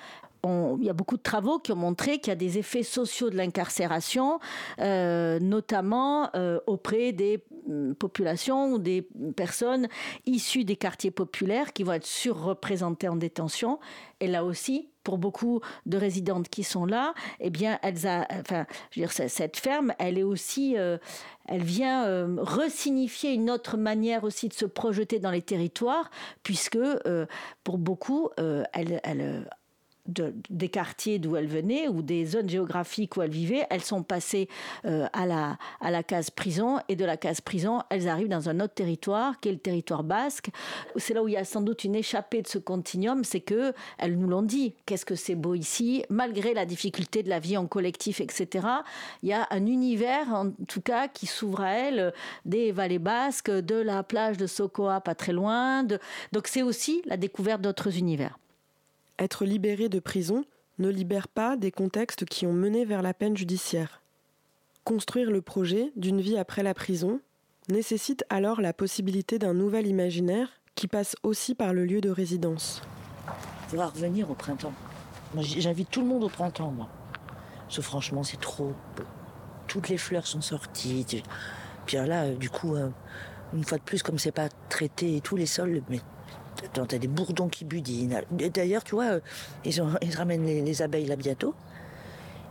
il 0.45 0.85
y 0.85 0.91
a 0.91 0.93
beaucoup 0.93 1.17
de 1.17 1.23
travaux 1.23 1.59
qui 1.59 1.73
ont 1.73 1.77
montré 1.77 2.19
qu'il 2.19 2.29
y 2.29 2.33
a 2.33 2.37
des 2.37 2.59
effets 2.59 2.85
sociaux 2.85 3.31
de 3.31 3.37
l'incarcération, 3.37 4.39
notamment 4.79 6.31
auprès 6.67 7.11
des 7.13 7.43
mm, 7.67 7.95
populations 7.95 8.73
ou 8.73 8.79
des 8.79 9.09
personnes 9.35 9.89
issues 10.25 10.65
des 10.65 10.77
quartiers 10.77 11.11
populaires 11.11 11.73
qui 11.73 11.83
vont 11.83 11.95
être 11.95 12.07
surreprésentées 12.07 13.09
en 13.09 13.17
détention. 13.17 13.81
Et 14.21 14.29
là 14.29 14.45
aussi, 14.45 14.89
pour 15.07 15.19
beaucoup 15.19 15.61
de 15.87 15.97
résidentes 15.97 16.49
qui 16.49 16.65
sont 16.65 16.85
là, 16.85 17.15
eh 17.39 17.49
bien, 17.49 17.79
elles 17.85 18.09
a, 18.09 18.27
enfin, 18.41 18.67
je 18.91 18.99
veux 18.99 19.07
dire, 19.07 19.13
cette 19.13 19.57
ferme, 19.57 19.93
elle 20.01 20.19
est 20.19 20.25
aussi, 20.25 20.77
euh, 20.77 20.99
elle 21.47 21.63
vient 21.63 22.07
euh, 22.07 22.35
resignifier 22.41 23.33
une 23.33 23.49
autre 23.49 23.77
manière 23.77 24.25
aussi 24.25 24.49
de 24.49 24.53
se 24.53 24.67
projeter 24.67 25.21
dans 25.21 25.31
les 25.31 25.43
territoires, 25.43 26.11
puisque 26.43 26.75
euh, 26.75 27.27
pour 27.63 27.79
beaucoup, 27.79 28.31
elle, 28.37 29.01
elle 29.05 29.49
des 30.09 30.69
quartiers 30.69 31.19
d'où 31.19 31.37
elles 31.37 31.47
venaient 31.47 31.89
ou 31.89 32.03
des 32.03 32.25
zones 32.25 32.49
géographiques 32.49 33.17
où 33.17 33.23
elles 33.23 33.31
vivaient, 33.31 33.67
elles 33.71 33.83
sont 33.83 34.03
passées 34.03 34.49
euh, 34.85 35.07
à, 35.13 35.27
la, 35.27 35.59
à 35.81 35.91
la 35.91 36.03
case 36.03 36.31
prison 36.31 36.79
et 36.89 36.97
de 36.97 37.05
la 37.05 37.17
case 37.17 37.41
prison, 37.41 37.83
elles 37.91 38.09
arrivent 38.09 38.29
dans 38.29 38.49
un 38.49 38.61
autre 38.61 38.75
territoire 38.75 39.41
qui 39.41 39.49
est 39.49 39.53
le 39.53 39.59
territoire 39.59 40.05
basque. 40.05 40.51
C'est 40.97 41.15
là 41.15 41.23
où 41.23 41.29
il 41.29 41.35
y 41.35 41.37
a 41.37 41.45
sans 41.45 41.61
doute 41.61 41.85
une 41.85 41.95
échappée 41.95 42.43
de 42.43 42.49
ce 42.49 42.59
continuum, 42.59 43.25
c'est 43.25 43.41
que 43.41 43.73
elles 43.99 44.19
nous 44.19 44.29
l'ont 44.29 44.43
dit. 44.43 44.75
Qu'est-ce 44.87 45.07
que 45.07 45.15
c'est 45.15 45.35
beau 45.35 45.55
ici, 45.55 46.05
malgré 46.11 46.55
la 46.55 46.67
difficulté 46.67 47.23
de 47.23 47.29
la 47.29 47.39
vie 47.39 47.57
en 47.57 47.67
collectif, 47.67 48.21
etc. 48.21 48.67
Il 49.23 49.29
y 49.29 49.33
a 49.33 49.47
un 49.51 49.67
univers, 49.67 50.29
en 50.29 50.51
tout 50.69 50.81
cas, 50.81 51.09
qui 51.09 51.27
s'ouvre 51.27 51.63
à 51.63 51.73
elles 51.73 52.13
des 52.45 52.73
vallées 52.73 52.99
basques, 52.99 53.51
de 53.51 53.77
la 53.77 54.03
plage 54.03 54.37
de 54.37 54.47
Sokoa, 54.47 55.01
pas 55.01 55.15
très 55.15 55.33
loin. 55.33 55.85
Donc 56.33 56.47
c'est 56.47 56.63
aussi 56.63 57.03
la 57.07 57.17
découverte 57.17 57.61
d'autres 57.61 57.97
univers. 57.99 58.39
Être 59.19 59.45
libéré 59.45 59.89
de 59.89 59.99
prison 59.99 60.45
ne 60.79 60.89
libère 60.91 61.29
pas 61.29 61.57
des 61.57 61.71
contextes 61.71 62.27
qui 62.27 62.47
ont 62.47 62.53
mené 62.53 62.85
vers 62.85 63.01
la 63.01 63.15
peine 63.15 63.37
judiciaire. 63.37 64.03
Construire 64.85 65.31
le 65.31 65.41
projet 65.41 65.91
d'une 65.97 66.21
vie 66.21 66.37
après 66.37 66.63
la 66.63 66.75
prison 66.75 67.21
nécessite 67.69 68.25
alors 68.29 68.61
la 68.61 68.73
possibilité 68.73 69.39
d'un 69.39 69.55
nouvel 69.55 69.87
imaginaire 69.87 70.49
qui 70.75 70.87
passe 70.87 71.17
aussi 71.23 71.55
par 71.55 71.73
le 71.73 71.87
lieu 71.87 72.01
de 72.01 72.11
résidence. 72.11 72.83
Il 73.65 73.71
faudra 73.71 73.87
revenir 73.87 74.31
au 74.31 74.35
printemps. 74.35 74.75
j'invite 75.39 75.91
tout 75.91 76.03
le 76.03 76.07
monde 76.07 76.25
au 76.25 76.29
printemps, 76.29 76.71
moi. 76.71 76.89
Franchement, 77.69 78.23
c'est 78.23 78.41
trop 78.41 78.73
Toutes 79.67 79.89
les 79.89 79.97
fleurs 79.97 80.27
sont 80.27 80.41
sorties. 80.43 81.23
Puis 81.87 81.97
là, 81.97 82.25
euh, 82.25 82.37
du 82.37 82.51
coup, 82.51 82.77
euh, 82.77 82.91
une 83.55 83.65
fois 83.65 83.79
de 83.79 83.83
plus, 83.83 84.03
comme 84.03 84.19
c'est 84.19 84.31
pas 84.31 84.49
traité 84.69 85.17
et 85.17 85.21
tout, 85.21 85.37
les 85.37 85.47
sols, 85.47 85.83
mais 85.89 86.01
t'as 86.73 86.99
des 86.99 87.09
bourdons 87.09 87.49
qui 87.49 87.65
budinent. 87.65 88.23
D'ailleurs, 88.31 88.85
tu 88.85 88.95
vois, 88.95 89.05
euh, 89.05 89.21
ils, 89.65 89.81
ont, 89.83 89.89
ils 90.03 90.15
ramènent 90.15 90.45
les, 90.45 90.83
abeilles 90.83 91.07
là 91.07 91.17
bientôt. 91.17 91.55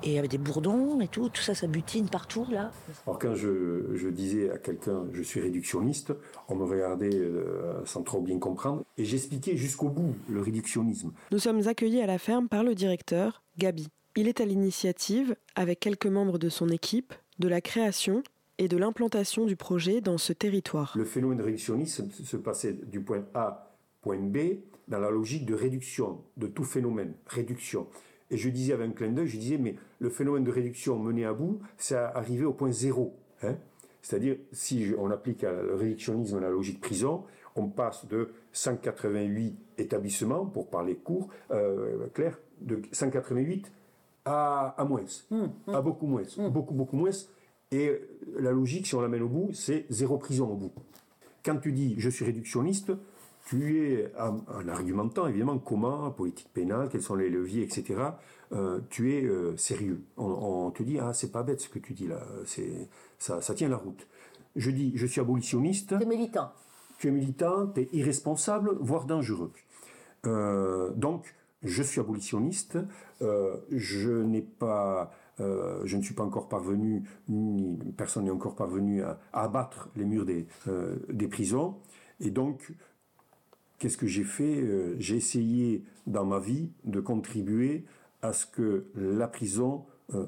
Et 0.03 0.19
avec 0.19 0.29
des 0.29 0.37
bourdons 0.37 0.99
et 1.01 1.07
tout, 1.07 1.29
tout 1.29 1.41
ça, 1.41 1.55
ça 1.55 1.65
butine 1.67 2.07
partout 2.09 2.45
là. 2.51 2.71
Alors 3.07 3.17
quand 3.17 3.33
je, 3.33 4.09
disais 4.09 4.51
à 4.51 4.57
quelqu'un 4.57 5.05
je 5.13 5.21
suis 5.23 5.39
réductionniste, 5.39 6.13
on 6.47 6.55
me 6.55 6.65
regardait 6.65 7.15
euh, 7.15 7.83
sans 7.85 8.03
trop 8.03 8.21
bien 8.21 8.37
comprendre 8.37 8.83
et 8.97 9.05
j'expliquais 9.05 9.57
jusqu'au 9.57 9.89
bout 9.89 10.13
le 10.29 10.41
réductionnisme. 10.41 11.11
Nous 11.31 11.39
sommes 11.39 11.67
accueillis 11.67 12.01
à 12.01 12.05
la 12.05 12.19
ferme 12.19 12.49
par 12.49 12.63
le 12.63 12.75
directeur, 12.75 13.41
Gabi. 13.57 13.87
Il 14.15 14.27
est 14.27 14.41
à 14.41 14.45
l'initiative, 14.45 15.35
avec 15.55 15.79
quelques 15.79 16.05
membres 16.05 16.37
de 16.37 16.49
son 16.49 16.69
équipe, 16.69 17.13
de 17.39 17.47
la 17.47 17.61
création 17.61 18.21
et 18.57 18.67
de 18.67 18.77
l'implantation 18.77 19.45
du 19.45 19.55
projet 19.55 20.01
dans 20.01 20.17
ce 20.17 20.33
territoire. 20.33 20.93
Le 20.95 21.05
phénomène 21.05 21.41
réductionniste 21.41 22.11
se 22.11 22.37
passait 22.37 22.73
du 22.73 23.01
point 23.01 23.25
A 23.33 23.74
point 24.05 24.19
B 24.19 24.59
dans 24.87 24.99
la 24.99 25.09
logique 25.09 25.47
de 25.47 25.55
réduction 25.55 26.21
de 26.37 26.45
tout 26.45 26.63
phénomène, 26.63 27.15
réduction. 27.25 27.87
Et 28.29 28.37
je 28.37 28.49
disais 28.49 28.73
avec 28.73 28.87
un 28.87 28.91
clin 28.91 29.11
d'œil, 29.11 29.27
je 29.27 29.37
disais, 29.37 29.57
mais 29.57 29.75
le 29.97 30.11
phénomène 30.11 30.43
de 30.43 30.51
réduction 30.51 30.99
mené 30.99 31.25
à 31.25 31.33
bout, 31.33 31.59
c'est 31.75 31.95
arrivé 31.95 32.45
au 32.45 32.53
point 32.53 32.71
zéro. 32.71 33.15
Hein 33.41 33.55
C'est-à-dire, 34.03 34.37
si 34.51 34.93
on 34.99 35.09
applique 35.09 35.41
le 35.41 35.73
réductionnisme 35.73 36.37
à 36.37 36.41
la 36.41 36.49
logique 36.49 36.81
prison, 36.81 37.23
on 37.55 37.67
passe 37.67 38.05
de 38.05 38.29
188 38.51 39.57
établissements, 39.79 40.45
pour 40.45 40.69
parler 40.69 40.95
court, 40.97 41.29
euh, 41.49 42.07
clair, 42.13 42.37
de 42.61 42.83
188 42.91 43.71
à, 44.25 44.75
à 44.77 44.85
moins, 44.85 45.01
mmh, 45.31 45.37
mmh. 45.37 45.73
à 45.73 45.81
beaucoup 45.81 46.05
moins, 46.05 46.23
mmh. 46.37 46.49
beaucoup, 46.49 46.75
beaucoup 46.75 46.95
moins. 46.95 47.11
Et 47.71 47.91
la 48.37 48.51
logique, 48.51 48.85
si 48.85 48.93
on 48.93 49.01
l'amène 49.01 49.23
au 49.23 49.29
bout, 49.29 49.49
c'est 49.53 49.87
zéro 49.89 50.19
prison 50.19 50.47
au 50.47 50.55
bout. 50.55 50.73
Quand 51.43 51.57
tu 51.57 51.71
dis 51.71 51.95
je 51.97 52.09
suis 52.09 52.25
réductionniste, 52.25 52.91
tu 53.45 53.91
es, 53.91 54.11
en, 54.19 54.67
argumentant 54.67 55.27
évidemment 55.27 55.59
comment, 55.59 56.09
politique 56.11 56.49
pénale, 56.51 56.89
quels 56.89 57.03
sont 57.03 57.15
les 57.15 57.29
leviers, 57.29 57.63
etc., 57.63 58.01
euh, 58.51 58.79
tu 58.89 59.13
es 59.13 59.23
euh, 59.23 59.55
sérieux. 59.57 60.03
On, 60.17 60.71
te 60.71 60.83
dit, 60.83 60.99
ah, 60.99 61.13
c'est 61.13 61.31
pas 61.31 61.43
bête 61.43 61.61
ce 61.61 61.69
que 61.69 61.79
tu 61.79 61.93
dis 61.93 62.07
là, 62.07 62.21
c'est, 62.45 62.89
ça, 63.17 63.41
ça 63.41 63.53
tient 63.53 63.69
la 63.69 63.77
route. 63.77 64.07
Je 64.55 64.71
dis, 64.71 64.91
je 64.95 65.05
suis 65.05 65.21
abolitionniste. 65.21 65.97
Tu 65.97 66.03
es 66.03 66.07
militant. 66.07 66.51
Tu 66.97 67.07
es 67.07 67.11
militant, 67.11 67.67
tu 67.67 67.81
es 67.81 67.89
irresponsable, 67.93 68.77
voire 68.79 69.05
dangereux. 69.05 69.51
Euh, 70.25 70.91
donc, 70.95 71.35
je 71.63 71.83
suis 71.83 71.99
abolitionniste, 71.99 72.77
je 73.19 74.21
n'ai 74.21 74.41
pas. 74.41 75.11
je 75.39 75.97
ne 75.97 76.01
suis 76.01 76.13
pas 76.13 76.23
encore 76.23 76.47
parvenu, 76.47 77.03
ni 77.27 77.79
personne 77.97 78.25
n'est 78.25 78.31
encore 78.31 78.55
parvenu 78.55 79.01
à, 79.01 79.19
abattre 79.33 79.89
les 79.95 80.05
murs 80.05 80.25
des, 80.25 80.45
des 81.09 81.27
prisons. 81.27 81.77
Et 82.19 82.29
donc, 82.29 82.71
qu'est-ce 83.79 83.97
que 83.97 84.07
j'ai 84.07 84.23
fait 84.23 84.61
euh, 84.61 84.95
J'ai 84.99 85.17
essayé 85.17 85.83
dans 86.07 86.25
ma 86.25 86.39
vie 86.39 86.69
de 86.83 86.99
contribuer 86.99 87.85
à 88.21 88.33
ce 88.33 88.45
que 88.45 88.85
la 88.95 89.27
prison 89.27 89.85
euh, 90.13 90.25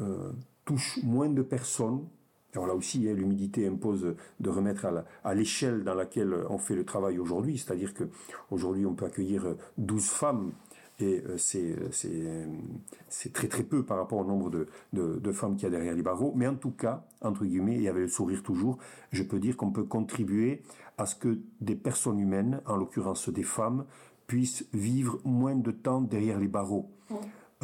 euh, 0.00 0.32
touche 0.64 0.98
moins 1.02 1.28
de 1.28 1.42
personnes. 1.42 2.06
Alors 2.54 2.66
là 2.66 2.74
aussi, 2.74 3.08
hein, 3.08 3.14
l'humidité 3.14 3.66
impose 3.66 4.14
de 4.40 4.50
remettre 4.50 4.86
à 5.24 5.34
l'échelle 5.34 5.84
dans 5.84 5.94
laquelle 5.94 6.34
on 6.50 6.58
fait 6.58 6.74
le 6.74 6.84
travail 6.84 7.18
aujourd'hui, 7.18 7.56
c'est-à-dire 7.56 7.94
que 7.94 8.04
aujourd'hui 8.50 8.84
on 8.84 8.94
peut 8.94 9.06
accueillir 9.06 9.56
12 9.78 10.04
femmes 10.04 10.52
et 11.02 11.24
c'est 11.36 13.32
très 13.32 13.48
très 13.48 13.62
peu 13.62 13.84
par 13.84 13.98
rapport 13.98 14.18
au 14.18 14.24
nombre 14.24 14.50
de, 14.50 14.68
de 14.92 15.32
femmes 15.32 15.56
qu'il 15.56 15.64
y 15.64 15.66
a 15.66 15.70
derrière 15.70 15.94
les 15.94 16.02
barreaux. 16.02 16.32
Mais 16.34 16.46
en 16.46 16.54
tout 16.54 16.70
cas, 16.70 17.04
entre 17.20 17.44
guillemets, 17.44 17.80
et 17.80 17.88
avec 17.88 18.02
le 18.02 18.08
sourire 18.08 18.42
toujours, 18.42 18.78
je 19.10 19.22
peux 19.22 19.38
dire 19.38 19.56
qu'on 19.56 19.70
peut 19.70 19.84
contribuer 19.84 20.62
à 20.98 21.06
ce 21.06 21.14
que 21.14 21.40
des 21.60 21.76
personnes 21.76 22.18
humaines, 22.18 22.60
en 22.66 22.76
l'occurrence 22.76 23.28
des 23.28 23.42
femmes, 23.42 23.84
puissent 24.26 24.66
vivre 24.72 25.20
moins 25.24 25.56
de 25.56 25.70
temps 25.70 26.00
derrière 26.00 26.38
les 26.38 26.48
barreaux. 26.48 26.90
Mmh. 27.10 27.14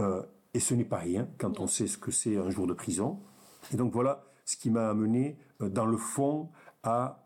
Euh, 0.01 0.23
et 0.55 0.61
ce 0.61 0.75
n'est 0.75 0.85
pas 0.85 0.99
rien 0.99 1.29
quand 1.39 1.61
on 1.61 1.67
sait 1.67 1.87
ce 1.87 1.99
que 1.99 2.11
c'est 2.11 2.37
un 2.37 2.51
jour 2.51 2.67
de 2.67 2.75
prison. 2.75 3.21
Et 3.73 3.77
donc 3.77 3.93
voilà 3.93 4.25
ce 4.45 4.57
qui 4.57 4.71
m'a 4.71 4.89
amené, 4.89 5.39
euh, 5.61 5.69
dans 5.69 5.87
le 5.87 5.97
fond, 5.97 6.51
à, 6.83 7.23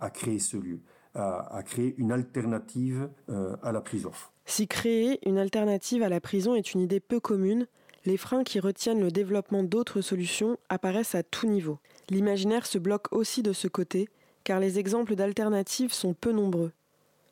à, 0.00 0.10
créer 0.10 0.38
ce 0.38 0.56
lieu, 0.56 0.80
à, 1.14 1.62
créer 1.64 1.94
une 1.98 2.12
alternative 2.12 3.08
euh, 3.30 3.56
à 3.62 3.72
la 3.72 3.80
prison. 3.80 4.12
Si 4.48 4.66
créer 4.66 5.20
une 5.28 5.36
alternative 5.36 6.02
à 6.02 6.08
la 6.08 6.22
prison 6.22 6.54
est 6.54 6.72
une 6.72 6.80
idée 6.80 7.00
peu 7.00 7.20
commune, 7.20 7.66
les 8.06 8.16
freins 8.16 8.44
qui 8.44 8.60
retiennent 8.60 9.02
le 9.02 9.10
développement 9.10 9.62
d'autres 9.62 10.00
solutions 10.00 10.56
apparaissent 10.70 11.14
à 11.14 11.22
tout 11.22 11.46
niveau. 11.46 11.78
L'imaginaire 12.08 12.64
se 12.64 12.78
bloque 12.78 13.12
aussi 13.12 13.42
de 13.42 13.52
ce 13.52 13.68
côté, 13.68 14.08
car 14.44 14.58
les 14.58 14.78
exemples 14.78 15.16
d'alternatives 15.16 15.92
sont 15.92 16.14
peu 16.14 16.32
nombreux. 16.32 16.72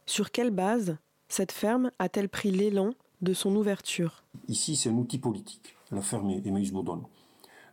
Sur 0.05 0.31
quelle 0.31 0.51
base 0.51 0.99
cette 1.29 1.53
ferme 1.53 1.91
a-t-elle 1.99 2.29
pris 2.29 2.51
l'élan 2.51 2.93
de 3.23 3.33
son 3.33 3.57
ouverture? 3.57 4.23
Ici, 4.47 4.77
c'est 4.77 4.91
un 4.91 4.99
outil 4.99 5.19
politique, 5.19 5.75
la 5.93 6.03
ferme 6.03 6.29
Emmaüs 6.45 6.71
Bourdon. 6.71 7.05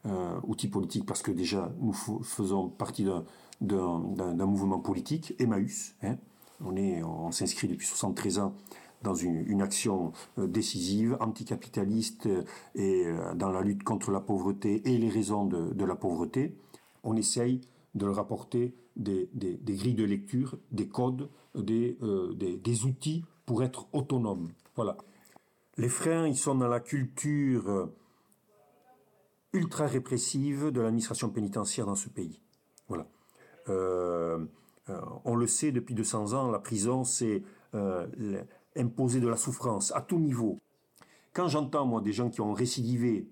Euh, 0.06 0.40
outil 0.44 0.70
politique 0.70 1.06
parce 1.06 1.22
que 1.22 1.32
déjà, 1.32 1.70
nous 1.82 1.94
faisons 1.94 2.70
partie 2.70 3.06
d'un 3.60 4.46
mouvement 4.46 4.80
politique, 4.80 5.36
Emmaüs. 5.38 5.96
Hein. 6.02 6.16
On, 6.64 6.78
on 6.78 7.32
s'inscrit 7.32 7.68
depuis 7.68 7.86
73 7.86 8.40
ans 8.40 8.54
dans 9.04 9.16
une, 9.16 9.62
action 9.62 10.13
euh, 10.38 10.48
décisive, 10.48 11.18
anticapitaliste 11.20 12.28
euh, 12.28 12.44
et 12.76 13.06
dans 13.36 13.52
la 13.52 13.62
lutte 13.62 13.84
contre 13.84 14.12
la 14.12 14.22
pauvreté 14.22 14.82
et 14.86 14.98
les 14.98 15.10
raisons 15.10 15.46
de, 15.46 15.86
la 15.86 15.96
pauvreté. 15.96 16.56
On 17.04 17.16
essaye 17.16 17.62
de 17.96 18.06
leur 18.06 18.20
apporter 18.20 18.74
des, 18.96 19.30
grilles 19.63 19.94
de 19.94 20.04
lecture, 20.04 20.58
des 20.72 20.88
codes, 20.88 21.30
euh, 21.56 22.34
des, 22.34 22.58
des, 22.58 22.86
outils 22.86 23.24
pour 23.46 23.63
être 23.63 23.88
autonome. 23.94 24.50
Voilà. 24.76 24.98
Les 25.78 25.89
freins, 25.89 26.28
ils 26.28 26.38
sont 26.38 26.56
dans 26.56 26.68
la 26.68 26.80
culture 26.80 27.70
euh, 27.70 27.96
ultra 29.54 29.88
répressive 29.88 30.72
de 30.72 30.82
l'administration 30.82 31.30
pénitentiaire 31.30 31.86
dans 31.86 31.96
ce 31.96 32.10
pays. 32.10 32.42
Voilà. 32.88 33.08
Euh, 33.70 34.46
on 35.26 35.36
le 35.36 35.48
sait 35.48 35.72
depuis 35.72 35.96
200 35.96 36.34
ans, 36.34 36.52
la 36.52 36.60
prison, 36.60 37.04
c'est 37.04 37.44
imposer 38.78 39.20
de 39.20 39.28
la 39.28 39.38
souffrance 39.38 39.92
à 39.96 40.02
tout 40.02 40.20
niveau. 40.20 40.60
Quand 41.34 41.48
j'entends, 41.48 41.86
moi, 41.86 42.02
des 42.02 42.14
gens 42.14 42.30
qui 42.30 42.42
ont 42.42 42.54
récidivé, 42.54 43.28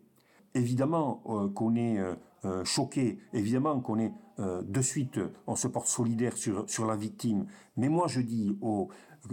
évidemment 0.56 1.22
qu'on 1.54 1.76
est 1.76 2.00
choqué, 2.64 3.20
évidemment 3.32 3.80
qu'on 3.80 4.00
est 4.00 4.12
euh, 4.42 4.62
de 4.64 4.82
suite, 4.82 5.20
on 5.46 5.56
se 5.56 5.68
porte 5.68 5.88
solidaire 5.88 6.36
sur, 6.36 6.68
sur 6.70 6.86
la 6.86 6.96
victime. 6.96 7.46
Mais 7.78 7.90
moi, 7.90 8.08
je 8.08 8.22
dis, 8.22 8.58
oh, 8.62 8.90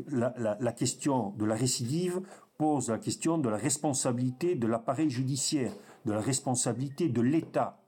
la, 0.09 0.35
la, 0.37 0.73
question 0.73 1.31
de 1.38 1.47
la 1.47 1.55
récidive 1.55 2.21
pose 2.59 2.90
la 2.90 2.99
question 2.99 3.38
de 3.38 3.49
la 3.49 3.57
responsabilité 3.57 4.55
de 4.55 4.66
l'appareil 4.66 5.09
judiciaire, 5.09 5.73
de 6.05 6.12
la 6.12 6.21
responsabilité 6.21 7.09
de 7.09 7.23
l'État. 7.23 7.81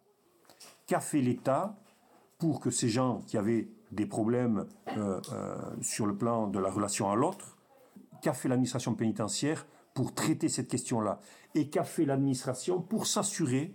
Qu'a 0.86 1.00
fait 1.00 1.20
l'État 1.20 1.76
pour 2.38 2.60
que 2.60 2.70
ces 2.70 2.88
gens 2.88 3.22
qui 3.26 3.36
avaient 3.36 3.68
des 3.92 4.06
problèmes 4.06 4.66
euh, 4.96 5.20
euh, 5.32 5.56
sur 5.82 6.06
le 6.06 6.16
plan 6.16 6.46
de 6.46 6.58
la 6.58 6.70
relation 6.70 7.10
à 7.10 7.16
l'autre, 7.16 7.58
qu'a 8.20 8.32
fait 8.32 8.48
l'administration 8.48 8.94
pénitentiaire 8.94 9.66
pour 9.94 10.14
traiter 10.14 10.48
cette 10.48 10.68
question-là 10.68 11.20
Et 11.54 11.68
qu'a 11.68 11.84
fait 11.84 12.04
l'administration 12.04 12.80
pour 12.80 13.06
s'assurer 13.06 13.74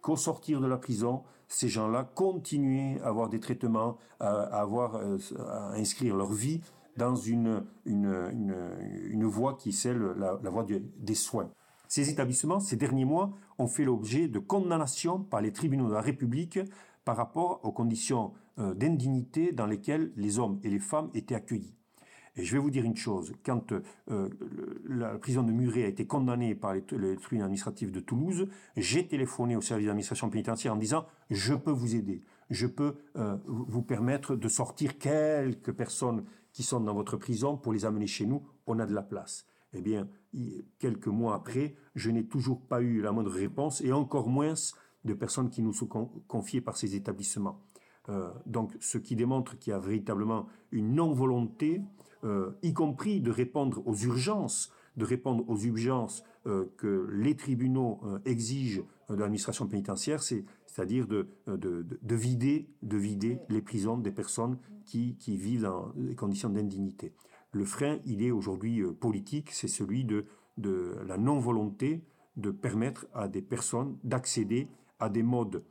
qu'au 0.00 0.16
sortir 0.16 0.60
de 0.60 0.66
la 0.66 0.78
prison, 0.78 1.22
ces 1.48 1.68
gens-là 1.68 2.04
continuaient 2.14 3.00
à 3.02 3.08
avoir 3.08 3.28
des 3.28 3.40
traitements, 3.40 3.98
à, 4.18 4.30
avoir, 4.60 4.96
euh, 4.96 5.18
à 5.38 5.72
inscrire 5.72 6.16
leur 6.16 6.32
vie 6.32 6.60
dans 6.96 7.16
une, 7.16 7.64
voie 9.22 9.54
qui 9.54 9.70
est 9.70 9.72
celle, 9.72 10.00
la, 10.16 10.38
la 10.42 10.50
voie 10.50 10.64
des 10.64 11.14
soins. 11.14 11.50
Ces 11.88 12.08
établissements, 12.08 12.60
ces 12.60 12.76
derniers 12.76 13.04
mois, 13.04 13.32
ont 13.58 13.66
fait 13.66 13.84
l'objet 13.84 14.28
de 14.28 14.38
condamnations 14.38 15.18
par 15.18 15.40
les 15.40 15.52
tribunaux 15.52 15.88
de 15.88 15.94
la 15.94 16.00
République 16.00 16.60
par 17.04 17.16
rapport 17.16 17.60
aux 17.64 17.72
conditions 17.72 18.32
euh, 18.58 18.74
d'indignité 18.74 19.52
dans 19.52 19.66
lesquelles 19.66 20.12
les 20.16 20.38
hommes 20.38 20.60
et 20.62 20.70
les 20.70 20.78
femmes 20.78 21.10
étaient 21.14 21.34
accueillis. 21.34 21.74
Et 22.36 22.44
je 22.44 22.52
vais 22.52 22.58
vous 22.58 22.70
dire 22.70 22.84
une 22.84 22.96
chose, 22.96 23.32
quand 23.44 23.72
euh, 23.72 24.28
la 24.88 25.18
prison 25.18 25.42
de 25.42 25.52
Muret 25.52 25.84
a 25.84 25.88
été 25.88 26.06
condamnée 26.06 26.54
par 26.54 26.74
les, 26.74 26.82
tribunaux 26.82 27.44
administratifs 27.44 27.90
de 27.90 28.00
Toulouse, 28.00 28.48
j'ai 28.76 29.06
téléphoné 29.06 29.56
au 29.56 29.60
service 29.60 29.86
d'administration 29.86 30.30
pénitentiaire 30.30 30.72
en 30.72 30.76
disant 30.76 31.06
je 31.30 31.54
peux 31.54 31.72
vous 31.72 31.96
aider, 31.96 32.22
je 32.48 32.66
peux 32.66 32.94
euh, 33.16 33.36
vous 33.46 33.82
permettre 33.82 34.36
de 34.36 34.48
sortir 34.48 34.98
quelques 34.98 35.72
personnes 35.72 36.24
qui 36.52 36.62
sont 36.62 36.80
dans 36.80 36.94
votre 36.94 37.16
prison 37.16 37.56
pour 37.56 37.72
les 37.72 37.84
amener 37.84 38.06
chez 38.06 38.26
nous, 38.26 38.42
on 38.66 38.78
a 38.78 38.86
de 38.86 38.94
la 38.94 39.02
place. 39.02 39.46
Eh 39.72 39.82
bien, 39.82 40.08
quelques 40.78 41.06
mois 41.06 41.34
après, 41.34 41.76
je 41.94 42.10
n'ai 42.10 42.26
toujours 42.26 42.60
pas 42.60 42.80
eu 42.80 43.00
la 43.00 43.12
moindre 43.12 43.30
réponse 43.30 43.80
et 43.82 43.92
encore 43.92 44.28
moins 44.28 44.54
de 45.04 45.14
personnes 45.14 45.48
qui 45.48 45.62
nous 45.62 45.72
sont 45.72 45.86
confiées 45.86 46.60
par 46.60 46.76
ces 46.76 46.96
établissements. 46.96 47.62
Euh, 48.08 48.30
donc, 48.46 48.76
ce 48.80 48.98
qui 48.98 49.16
démontre 49.16 49.58
qu'il 49.58 49.72
y 49.72 49.74
a 49.74 49.78
véritablement 49.78 50.46
une 50.72 50.94
non-volonté 50.94 51.82
euh, 52.24 52.50
y 52.62 52.72
compris 52.72 53.20
de 53.20 53.30
répondre 53.30 53.82
aux 53.86 53.96
urgences, 53.96 54.72
de 54.96 55.04
répondre 55.04 55.44
aux 55.48 55.58
urgences 55.58 56.24
euh, 56.46 56.66
que 56.76 57.08
les 57.12 57.36
tribunaux 57.36 58.00
exigent 58.24 58.82
de 59.08 59.16
l'administration 59.16 59.66
pénitentiaire, 59.66 60.22
c'est-à-dire 60.22 61.06
de, 61.06 61.28
de, 61.46 62.14
vider, 62.14 62.68
de 62.82 62.96
vider 62.96 63.38
les 63.48 63.60
prisons 63.60 63.98
des 63.98 64.12
personnes 64.12 64.58
qui, 64.86 65.16
qui 65.16 65.36
vivent 65.36 65.62
dans 65.62 65.92
des 65.96 66.14
conditions 66.14 66.48
d'indignité. 66.48 67.12
Le 67.52 67.64
frein, 67.64 67.98
il 68.06 68.22
est 68.22 68.30
aujourd'hui 68.30 68.82
politique, 69.00 69.50
c'est 69.50 69.68
celui 69.68 70.04
de, 70.04 70.26
de 70.58 70.94
la 71.06 71.18
non-volonté 71.18 72.04
de 72.36 72.52
permettre 72.52 73.06
à 73.12 73.26
des 73.26 73.42
personnes 73.42 73.98
d'accéder 74.04 74.68
à 75.00 75.08
des 75.08 75.24
modes 75.24 75.64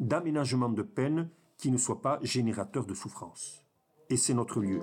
d'aménagement 0.00 0.68
de 0.68 0.82
peine 0.82 1.28
qui 1.58 1.70
ne 1.70 1.78
soient 1.78 2.02
pas 2.02 2.18
générateurs 2.22 2.86
de 2.86 2.94
souffrance 2.94 3.62
et 4.12 4.16
c'est 4.18 4.34
notre 4.34 4.60
lieu. 4.60 4.80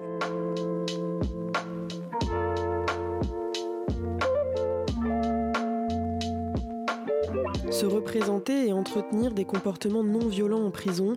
Se 7.72 7.86
représenter 7.86 8.68
et 8.68 8.74
entretenir 8.74 9.32
des 9.32 9.46
comportements 9.46 10.04
non 10.04 10.28
violents 10.28 10.66
en 10.66 10.72
prison 10.72 11.16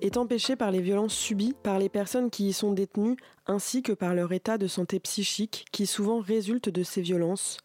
est 0.00 0.16
empêché 0.16 0.56
par 0.56 0.70
les 0.70 0.80
violences 0.80 1.14
subies 1.14 1.54
par 1.62 1.78
les 1.78 1.90
personnes 1.90 2.30
qui 2.30 2.48
y 2.48 2.52
sont 2.52 2.72
détenues 2.72 3.16
ainsi 3.46 3.82
que 3.82 3.92
par 3.92 4.14
leur 4.14 4.32
état 4.32 4.56
de 4.56 4.66
santé 4.66 4.98
psychique 4.98 5.66
qui 5.70 5.86
souvent 5.86 6.20
résulte 6.20 6.70
de 6.70 6.82
ces 6.82 7.02
violences. 7.02 7.58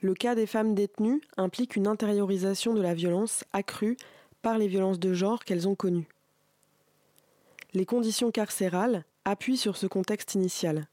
Le 0.00 0.14
cas 0.14 0.34
des 0.34 0.46
femmes 0.46 0.74
détenues 0.74 1.20
implique 1.36 1.76
une 1.76 1.88
intériorisation 1.88 2.74
de 2.74 2.80
la 2.80 2.94
violence 2.94 3.44
accrue 3.52 3.96
par 4.42 4.58
les 4.58 4.68
violences 4.68 4.98
de 4.98 5.14
genre 5.14 5.44
qu'elles 5.44 5.68
ont 5.68 5.74
connues. 5.74 6.08
Les 7.74 7.86
conditions 7.86 8.30
carcérales, 8.30 9.04
appuie 9.24 9.56
sur 9.56 9.76
ce 9.76 9.86
contexte 9.86 10.34
initial. 10.34 10.88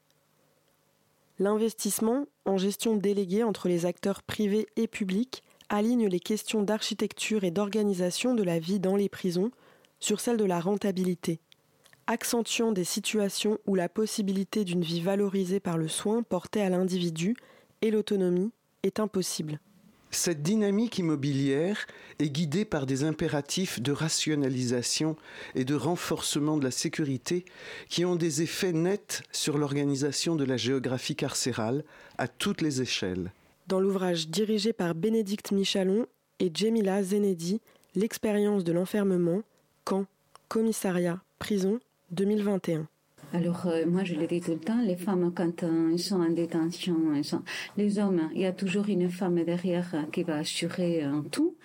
L'investissement 1.38 2.26
en 2.44 2.58
gestion 2.58 2.96
déléguée 2.96 3.42
entre 3.42 3.68
les 3.68 3.86
acteurs 3.86 4.22
privés 4.22 4.66
et 4.76 4.86
publics 4.86 5.42
aligne 5.68 6.06
les 6.06 6.20
questions 6.20 6.62
d'architecture 6.62 7.44
et 7.44 7.50
d'organisation 7.50 8.34
de 8.34 8.42
la 8.42 8.58
vie 8.58 8.80
dans 8.80 8.96
les 8.96 9.08
prisons 9.08 9.50
sur 10.00 10.20
celles 10.20 10.36
de 10.36 10.44
la 10.44 10.60
rentabilité, 10.60 11.40
accentuant 12.06 12.72
des 12.72 12.84
situations 12.84 13.58
où 13.66 13.74
la 13.74 13.88
possibilité 13.88 14.64
d'une 14.64 14.82
vie 14.82 15.00
valorisée 15.00 15.60
par 15.60 15.78
le 15.78 15.88
soin 15.88 16.22
porté 16.22 16.62
à 16.62 16.68
l'individu 16.68 17.36
et 17.82 17.90
l'autonomie 17.90 18.52
est 18.82 19.00
impossible. 19.00 19.60
Cette 20.10 20.42
dynamique 20.42 20.98
immobilière 20.98 21.86
est 22.18 22.30
guidée 22.30 22.64
par 22.64 22.86
des 22.86 23.04
impératifs 23.04 23.80
de 23.80 23.92
rationalisation 23.92 25.16
et 25.54 25.64
de 25.64 25.74
renforcement 25.74 26.56
de 26.56 26.64
la 26.64 26.70
sécurité 26.70 27.44
qui 27.88 28.04
ont 28.04 28.16
des 28.16 28.42
effets 28.42 28.72
nets 28.72 29.22
sur 29.30 29.56
l'organisation 29.56 30.34
de 30.34 30.44
la 30.44 30.56
géographie 30.56 31.16
carcérale 31.16 31.84
à 32.18 32.26
toutes 32.26 32.60
les 32.60 32.82
échelles. 32.82 33.32
Dans 33.68 33.80
l'ouvrage 33.80 34.28
dirigé 34.28 34.72
par 34.72 34.94
Bénédicte 34.94 35.52
Michalon 35.52 36.06
et 36.40 36.50
Jemila 36.52 37.02
Zenedi, 37.04 37.60
L'expérience 37.96 38.62
de 38.62 38.70
l'enfermement, 38.70 39.42
camp, 39.84 40.06
commissariat, 40.48 41.20
prison, 41.40 41.80
2021. 42.12 42.86
Alors, 43.32 43.66
euh, 43.66 43.86
moi, 43.86 44.02
je 44.02 44.14
le 44.14 44.26
dis 44.26 44.40
tout 44.40 44.50
le 44.50 44.58
temps, 44.58 44.80
les 44.80 44.96
femmes, 44.96 45.32
quand 45.32 45.62
euh, 45.62 45.92
elles 45.92 45.98
sont 46.00 46.20
en 46.20 46.30
détention, 46.30 46.96
les 47.76 47.98
hommes, 47.98 48.28
il 48.34 48.40
y 48.40 48.46
a 48.46 48.52
toujours 48.52 48.88
une 48.88 49.08
femme 49.08 49.44
derrière 49.44 49.88
euh, 49.94 50.02
qui 50.12 50.24
va 50.24 50.36
assurer 50.36 51.04
tout. 51.30 51.56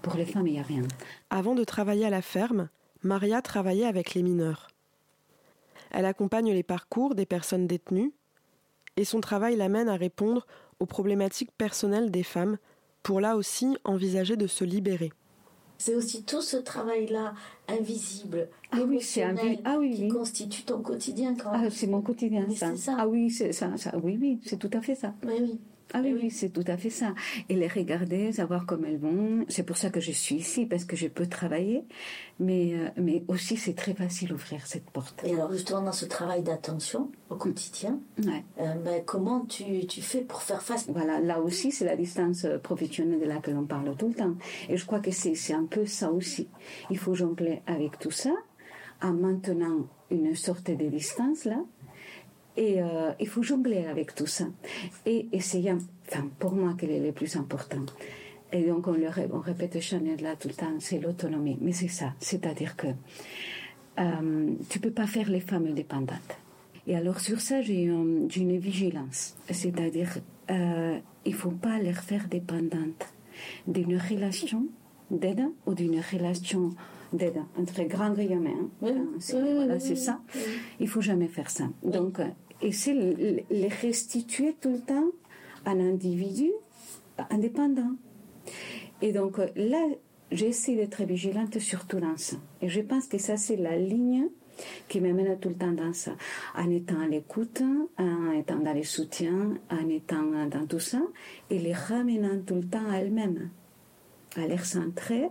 Pour 0.00 0.14
les 0.14 0.24
femmes, 0.24 0.46
il 0.46 0.54
n'y 0.54 0.60
a 0.60 0.62
rien. 0.62 0.82
Avant 1.28 1.54
de 1.54 1.64
travailler 1.64 2.06
à 2.06 2.10
la 2.10 2.22
ferme, 2.22 2.68
Maria 3.02 3.42
travaillait 3.42 3.86
avec 3.86 4.14
les 4.14 4.22
mineurs. 4.22 4.68
Elle 5.90 6.06
accompagne 6.06 6.52
les 6.52 6.62
parcours 6.62 7.14
des 7.14 7.26
personnes 7.26 7.66
détenues 7.66 8.12
et 8.96 9.04
son 9.04 9.20
travail 9.20 9.56
l'amène 9.56 9.88
à 9.88 9.96
répondre 9.96 10.46
aux 10.80 10.86
problématiques 10.86 11.52
personnelles 11.52 12.10
des 12.10 12.22
femmes 12.22 12.56
pour 13.02 13.20
là 13.20 13.36
aussi 13.36 13.76
envisager 13.84 14.36
de 14.36 14.46
se 14.46 14.64
libérer. 14.64 15.12
C'est 15.84 15.96
aussi 15.96 16.22
tout 16.22 16.42
ce 16.42 16.56
travail-là 16.58 17.34
invisible, 17.66 18.48
Ah 18.70 18.82
oui, 18.86 19.00
c'est 19.00 19.22
invi- 19.22 19.58
ah 19.64 19.78
oui, 19.80 19.90
qui 19.96 20.02
oui. 20.02 20.08
constitue 20.10 20.62
ton 20.62 20.80
quotidien 20.80 21.34
quand 21.34 21.50
Ah, 21.52 21.70
c'est 21.70 21.88
mon 21.88 22.00
quotidien, 22.02 22.46
ça. 22.54 22.72
Ah 22.96 23.08
oui, 23.08 23.30
c'est 23.30 23.50
ça, 23.52 23.76
ça. 23.76 23.90
Oui, 24.00 24.16
oui, 24.20 24.38
c'est 24.46 24.58
tout 24.60 24.70
à 24.74 24.80
fait 24.80 24.94
ça. 24.94 25.12
Mais 25.26 25.40
oui. 25.40 25.58
Ah 25.94 26.00
oui, 26.02 26.14
oui, 26.20 26.30
c'est 26.30 26.48
tout 26.50 26.64
à 26.66 26.76
fait 26.76 26.90
ça. 26.90 27.14
Et 27.48 27.54
les 27.54 27.68
regarder, 27.68 28.32
savoir 28.32 28.64
comment 28.66 28.86
elles 28.86 28.98
vont. 28.98 29.44
C'est 29.48 29.62
pour 29.62 29.76
ça 29.76 29.90
que 29.90 30.00
je 30.00 30.10
suis 30.12 30.36
ici, 30.36 30.64
parce 30.66 30.84
que 30.84 30.96
je 30.96 31.06
peux 31.08 31.26
travailler. 31.26 31.84
Mais, 32.40 32.74
euh, 32.74 32.88
mais 32.96 33.22
aussi, 33.28 33.56
c'est 33.56 33.74
très 33.74 33.92
facile 33.94 34.28
d'ouvrir 34.30 34.66
cette 34.66 34.90
porte. 34.90 35.22
Et 35.24 35.34
alors 35.34 35.52
justement 35.52 35.82
dans 35.82 35.92
ce 35.92 36.06
travail 36.06 36.42
d'attention 36.42 37.10
au 37.30 37.36
quotidien, 37.36 38.00
Ouais. 38.24 38.42
euh, 38.60 38.74
ben, 38.84 39.02
comment 39.04 39.40
tu, 39.40 39.86
tu 39.86 40.00
fais 40.02 40.22
pour 40.22 40.42
faire 40.42 40.62
face? 40.62 40.86
Voilà, 40.88 41.20
là 41.20 41.40
aussi, 41.40 41.70
c'est 41.72 41.84
la 41.84 41.96
distance 41.96 42.44
euh, 42.46 42.58
professionnelle 42.58 43.20
de 43.20 43.26
laquelle 43.26 43.56
on 43.56 43.66
parle 43.66 43.94
tout 43.96 44.08
le 44.08 44.14
temps. 44.14 44.34
Et 44.68 44.76
je 44.76 44.86
crois 44.86 45.00
que 45.00 45.10
c'est 45.10 45.52
un 45.52 45.64
peu 45.66 45.84
ça 45.86 46.10
aussi. 46.10 46.48
Il 46.90 46.98
faut 46.98 47.14
jongler 47.14 47.60
avec 47.66 47.98
tout 47.98 48.10
ça, 48.10 48.32
en 49.02 49.12
maintenant 49.12 49.86
une 50.10 50.34
sorte 50.34 50.70
de 50.70 50.86
distance 50.88 51.44
là. 51.44 51.58
Et 52.56 52.82
euh, 52.82 53.12
il 53.18 53.28
faut 53.28 53.42
jongler 53.42 53.86
avec 53.86 54.14
tout 54.14 54.26
ça. 54.26 54.46
Et 55.06 55.28
essayer, 55.32 55.72
enfin, 55.72 56.28
pour 56.38 56.52
moi, 56.52 56.74
quel 56.78 56.90
est 56.90 57.00
le 57.00 57.12
plus 57.12 57.36
important. 57.36 57.84
Et 58.52 58.64
donc, 58.64 58.86
on, 58.86 58.92
le, 58.92 59.08
on 59.32 59.40
répète 59.40 59.80
Chanel 59.80 60.20
là 60.22 60.36
tout 60.36 60.48
le 60.48 60.54
temps, 60.54 60.74
c'est 60.78 60.98
l'autonomie. 60.98 61.58
Mais 61.60 61.72
c'est 61.72 61.88
ça, 61.88 62.12
c'est-à-dire 62.18 62.76
que 62.76 62.88
euh, 63.98 64.50
tu 64.68 64.78
peux 64.80 64.90
pas 64.90 65.06
faire 65.06 65.30
les 65.30 65.40
femmes 65.40 65.72
dépendantes. 65.72 66.36
Et 66.86 66.96
alors 66.96 67.20
sur 67.20 67.40
ça, 67.40 67.62
j'ai 67.62 67.90
j'ai 68.28 68.40
une 68.40 68.58
vigilance. 68.58 69.36
C'est-à-dire, 69.48 70.18
euh, 70.50 70.98
il 71.24 71.34
faut 71.34 71.50
pas 71.50 71.78
les 71.78 71.92
faire 71.92 72.26
dépendantes 72.28 73.06
d'une 73.66 73.96
relation 73.96 74.66
d'aide 75.10 75.44
ou 75.66 75.74
d'une 75.74 76.00
relation 76.00 76.70
d'aide 77.12 77.42
entre 77.58 77.82
grands 77.84 78.12
guillemets. 78.12 78.54
hein. 78.58 78.68
Oui, 78.82 78.90
c'est 79.18 79.36
oui, 79.36 79.42
oui, 79.44 79.54
voilà, 79.54 79.74
oui, 79.74 79.80
c'est 79.80 79.90
oui, 79.90 79.96
ça. 79.96 80.20
Il 80.80 80.88
faut 80.88 81.00
jamais 81.00 81.28
faire 81.28 81.50
ça. 81.50 81.64
Donc, 81.82 82.18
euh, 82.20 82.26
essayer 82.60 82.96
de 82.98 83.16
les- 83.16 83.44
les 83.50 83.68
restituer 83.68 84.54
tout 84.60 84.70
le 84.72 84.80
temps 84.80 85.08
à 85.64 85.70
un 85.72 85.80
individu 85.80 86.50
indépendant. 87.30 87.92
Et 89.00 89.12
donc 89.12 89.38
euh, 89.38 89.46
là, 89.56 89.84
j'essaie 90.30 90.74
d'être 90.76 91.02
vigilante 91.04 91.58
surtout 91.58 92.00
dans 92.00 92.16
ça. 92.16 92.36
Et 92.60 92.68
je 92.68 92.80
pense 92.80 93.06
que 93.06 93.18
ça, 93.18 93.36
c'est 93.36 93.56
la 93.56 93.76
ligne 93.76 94.28
qui 94.88 95.00
me 95.00 95.12
mène 95.12 95.38
tout 95.40 95.48
le 95.48 95.54
temps 95.56 95.72
dans 95.72 95.92
ça. 95.92 96.12
En 96.56 96.70
étant 96.70 97.00
à 97.00 97.08
l'écoute, 97.08 97.62
en 97.98 98.30
étant 98.32 98.58
dans 98.58 98.72
le 98.74 98.82
soutien, 98.82 99.54
en 99.70 99.88
étant 99.88 100.46
dans 100.46 100.66
tout 100.66 100.78
ça, 100.78 101.00
et 101.50 101.58
les 101.58 101.72
ramenant 101.72 102.38
tout 102.46 102.56
le 102.56 102.64
temps 102.64 102.88
à 102.90 102.96
elles-mêmes 102.98 103.50
à 104.38 104.46
les 104.46 104.56
recentrer 104.56 105.28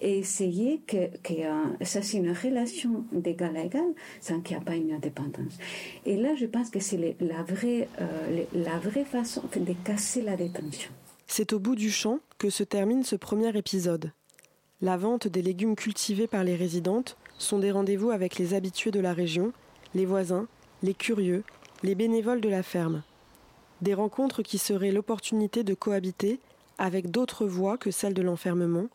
et 0.00 0.18
essayer 0.18 0.80
que, 0.86 0.96
euh, 0.96 1.64
ça 1.82 2.02
c'est 2.02 2.18
une 2.18 2.32
relation 2.32 3.04
d'égal 3.12 3.56
à 3.56 3.64
égal 3.64 3.94
sans 4.20 4.40
qu'il 4.40 4.56
n'y 4.56 4.62
ait 4.62 4.64
pas 4.64 4.76
une 4.76 4.98
dépendance. 4.98 5.58
Et 6.06 6.16
là, 6.16 6.34
je 6.34 6.46
pense 6.46 6.70
que 6.70 6.80
c'est 6.80 7.16
la, 7.20 7.42
vraie, 7.42 7.88
euh, 8.00 8.44
la 8.54 8.78
vraie 8.78 9.04
façon 9.04 9.42
de 9.54 9.74
casser 9.84 10.22
la 10.22 10.36
détention. 10.36 10.90
C'est 11.26 11.52
au 11.52 11.58
bout 11.58 11.76
du 11.76 11.90
champ 11.90 12.20
que 12.38 12.50
se 12.50 12.62
termine 12.62 13.04
ce 13.04 13.16
premier 13.16 13.56
épisode. 13.56 14.12
La 14.80 14.96
vente 14.96 15.26
des 15.28 15.42
légumes 15.42 15.76
cultivés 15.76 16.26
par 16.26 16.44
les 16.44 16.56
résidentes 16.56 17.16
sont 17.38 17.58
des 17.58 17.70
rendez-vous 17.70 18.10
avec 18.10 18.38
les 18.38 18.54
habitués 18.54 18.90
de 18.90 19.00
la 19.00 19.12
région, 19.12 19.52
les 19.94 20.06
voisins, 20.06 20.46
les 20.82 20.94
curieux, 20.94 21.42
les 21.82 21.94
bénévoles 21.94 22.40
de 22.40 22.48
la 22.48 22.62
ferme. 22.62 23.02
Des 23.82 23.94
rencontres 23.94 24.42
qui 24.42 24.58
seraient 24.58 24.90
l'opportunité 24.90 25.62
de 25.64 25.74
cohabiter 25.74 26.40
avec 26.78 27.10
d'autres 27.10 27.46
voix 27.46 27.76
que 27.78 27.90
celle 27.90 28.14
de 28.14 28.22
l'enfermement, 28.22 28.88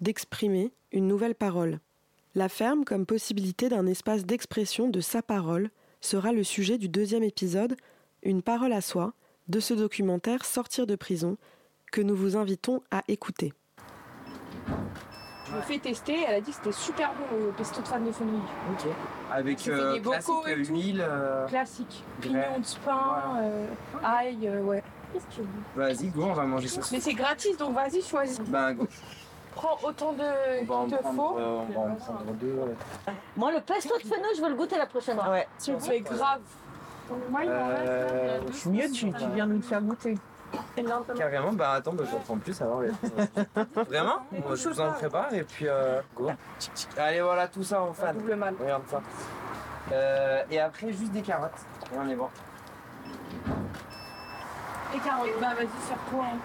d'exprimer 0.00 0.72
une 0.92 1.08
nouvelle 1.08 1.34
parole. 1.34 1.80
La 2.34 2.48
ferme 2.48 2.84
comme 2.84 3.06
possibilité 3.06 3.68
d'un 3.68 3.86
espace 3.86 4.24
d'expression 4.24 4.88
de 4.88 5.00
sa 5.00 5.22
parole 5.22 5.70
sera 6.00 6.32
le 6.32 6.44
sujet 6.44 6.78
du 6.78 6.88
deuxième 6.88 7.22
épisode, 7.22 7.76
Une 8.22 8.42
parole 8.42 8.72
à 8.72 8.80
soi, 8.80 9.14
de 9.48 9.58
ce 9.60 9.74
documentaire 9.74 10.44
Sortir 10.44 10.86
de 10.86 10.94
prison, 10.96 11.36
que 11.90 12.00
nous 12.00 12.14
vous 12.16 12.36
invitons 12.36 12.82
à 12.90 13.02
écouter. 13.08 13.52
Je 15.46 15.56
l'ai 15.56 15.62
fait 15.62 15.78
tester, 15.80 16.16
elle 16.26 16.36
a 16.36 16.40
dit 16.40 16.50
que 16.50 16.56
c'était 16.56 16.72
super 16.72 17.12
bon 17.12 17.36
le 17.46 17.52
pesto 17.52 17.82
de 17.82 17.86
fan 17.86 18.04
de 18.04 18.12
fenouil. 18.12 18.40
Ok. 18.72 18.86
Avec 19.30 19.68
euh, 19.68 19.92
des 19.94 20.00
bocaux 20.00 20.40
classique 20.40 20.58
et 20.58 20.62
tout. 20.62 20.72
huile. 20.74 21.04
euh, 21.06 21.46
Classique. 21.46 22.04
Graines. 22.22 22.42
Pignon 22.42 22.60
de 22.60 22.84
pain, 22.86 23.36
euh, 23.42 23.66
ail, 24.02 24.48
Vas-y, 25.76 26.08
go, 26.08 26.24
on 26.24 26.32
va 26.32 26.44
manger 26.44 26.68
ça. 26.68 26.80
Mais 26.92 27.00
c'est 27.00 27.14
gratis 27.14 27.56
donc 27.56 27.74
vas-y, 27.74 28.02
choisis. 28.02 28.40
Ben, 28.40 28.72
go. 28.74 28.86
Prends 29.54 29.76
autant 29.82 30.12
de 30.14 30.22
On 30.62 30.64
va 30.64 30.74
en 30.76 30.86
qu'il 30.86 30.96
te 30.96 31.02
prendre, 31.02 31.16
faut. 31.32 31.38
euh, 31.38 31.60
on 31.68 31.72
va 31.72 31.90
en 31.92 31.94
prendre 31.96 32.32
deux. 32.40 32.52
ouais. 32.54 33.12
Moi, 33.36 33.52
le 33.52 33.60
pesto 33.60 33.94
de 33.98 34.02
fenouil, 34.02 34.34
je 34.36 34.40
veux 34.42 34.48
le 34.48 34.54
goûter 34.54 34.78
la 34.78 34.86
prochaine 34.86 35.16
fois. 35.18 35.30
Ouais. 35.30 35.46
Tu 35.62 35.78
fais 35.78 36.00
grave. 36.00 36.40
Euh, 37.46 38.40
C'est 38.52 38.70
mieux, 38.70 38.90
tu, 38.90 39.12
tu 39.12 39.26
viens 39.34 39.46
nous 39.46 39.56
le 39.56 39.62
faire 39.62 39.82
goûter. 39.82 40.16
Carrément, 41.16 41.52
bah 41.52 41.72
attends, 41.72 41.92
bah, 41.94 42.04
j'en 42.10 42.18
prends 42.20 42.36
plus 42.38 42.60
alors. 42.62 42.82
les- 42.82 42.90
Vraiment? 43.88 44.18
Moi, 44.32 44.54
Je 44.54 44.68
vous 44.68 44.80
en 44.80 44.92
prépare 44.92 45.32
et 45.34 45.44
puis 45.44 45.66
euh, 45.68 46.00
go. 46.14 46.30
Allez, 46.98 47.20
voilà, 47.22 47.48
tout 47.48 47.62
ça 47.64 47.82
en 47.82 47.92
fan. 47.92 48.16
Double 48.16 48.34
mal. 48.36 48.54
Regarde 48.60 48.82
ça. 48.90 49.00
Euh, 49.92 50.42
et 50.50 50.60
après, 50.60 50.92
juste 50.92 51.12
des 51.12 51.22
carottes. 51.22 51.50
Et 51.92 51.96
on 51.98 52.08
est 52.08 52.14
bon. 52.16 52.28
Et 54.94 55.40
bah 55.40 55.54
vas-y, 55.56 55.68
serre-toi. 55.88 56.24
hein. 56.24 56.38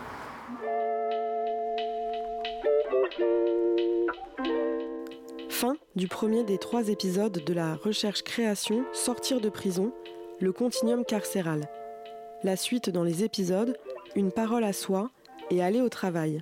Fin 5.49 5.75
du 5.95 6.07
premier 6.07 6.43
des 6.43 6.57
trois 6.57 6.87
épisodes 6.87 7.43
de 7.43 7.53
la 7.53 7.75
recherche-création 7.75 8.85
Sortir 8.93 9.41
de 9.41 9.49
prison, 9.49 9.91
le 10.39 10.53
continuum 10.53 11.03
carcéral. 11.03 11.67
La 12.43 12.55
suite 12.55 12.89
dans 12.89 13.03
les 13.03 13.23
épisodes, 13.23 13.75
une 14.15 14.31
parole 14.31 14.63
à 14.63 14.73
soi 14.73 15.09
et 15.49 15.61
aller 15.61 15.81
au 15.81 15.89
travail. 15.89 16.41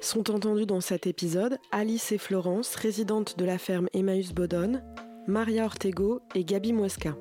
Sont 0.00 0.30
entendus 0.30 0.66
dans 0.66 0.80
cet 0.80 1.06
épisode 1.06 1.58
Alice 1.70 2.12
et 2.12 2.18
Florence, 2.18 2.74
résidentes 2.76 3.36
de 3.38 3.44
la 3.44 3.58
ferme 3.58 3.88
Emmaüs 3.92 4.32
Bodonne, 4.32 4.82
Maria 5.26 5.64
Ortego 5.64 6.20
et 6.34 6.44
Gabi 6.44 6.72
Muesca. 6.72 7.14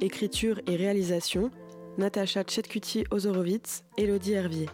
Écriture 0.00 0.60
et 0.66 0.76
réalisation, 0.76 1.50
Natacha 1.98 2.42
Tchetkuti 2.42 3.04
Ozorowitz, 3.10 3.84
Elodie 3.98 4.32
Hervier. 4.32 4.70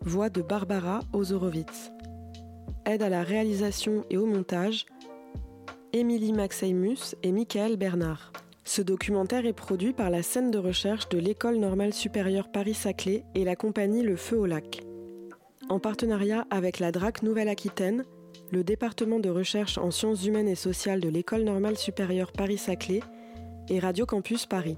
Voix 0.00 0.28
de 0.28 0.42
Barbara 0.42 1.00
Ozorowitz. 1.12 1.92
Aide 2.84 3.02
à 3.02 3.08
la 3.08 3.22
réalisation 3.22 4.04
et 4.10 4.16
au 4.16 4.26
montage, 4.26 4.86
Émilie 5.92 6.32
Maxeimus 6.32 7.14
et 7.22 7.30
Michael 7.30 7.76
Bernard. 7.76 8.32
Ce 8.64 8.82
documentaire 8.82 9.46
est 9.46 9.52
produit 9.52 9.92
par 9.92 10.10
la 10.10 10.24
scène 10.24 10.50
de 10.50 10.58
recherche 10.58 11.08
de 11.10 11.18
l'École 11.18 11.58
normale 11.58 11.94
supérieure 11.94 12.50
Paris-Saclay 12.50 13.22
et 13.36 13.44
la 13.44 13.54
compagnie 13.54 14.02
Le 14.02 14.16
Feu 14.16 14.36
au 14.36 14.46
Lac. 14.46 14.82
En 15.68 15.78
partenariat 15.78 16.44
avec 16.50 16.80
la 16.80 16.90
DRAC 16.90 17.22
Nouvelle-Aquitaine, 17.22 18.04
le 18.50 18.64
département 18.64 19.20
de 19.20 19.30
recherche 19.30 19.78
en 19.78 19.92
sciences 19.92 20.26
humaines 20.26 20.48
et 20.48 20.56
sociales 20.56 21.00
de 21.00 21.08
l'École 21.08 21.44
normale 21.44 21.76
supérieure 21.76 22.32
Paris-Saclay 22.32 23.00
et 23.68 23.78
Radio 23.78 24.06
Campus 24.06 24.46
Paris. 24.46 24.76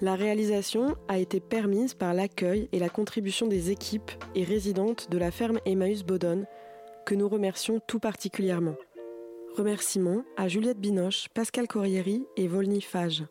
La 0.00 0.14
réalisation 0.14 0.96
a 1.08 1.18
été 1.18 1.40
permise 1.40 1.94
par 1.94 2.12
l'accueil 2.12 2.68
et 2.72 2.78
la 2.78 2.88
contribution 2.88 3.46
des 3.46 3.70
équipes 3.70 4.10
et 4.34 4.44
résidentes 4.44 5.10
de 5.10 5.18
la 5.18 5.30
ferme 5.30 5.58
Emmaüs 5.64 6.04
Bodonne, 6.04 6.46
que 7.06 7.14
nous 7.14 7.28
remercions 7.28 7.80
tout 7.86 8.00
particulièrement. 8.00 8.76
Remerciements 9.56 10.24
à 10.36 10.48
Juliette 10.48 10.80
Binoche, 10.80 11.28
Pascal 11.32 11.66
Corrieri 11.66 12.26
et 12.36 12.46
Volny 12.46 12.82
Fage. 12.82 13.24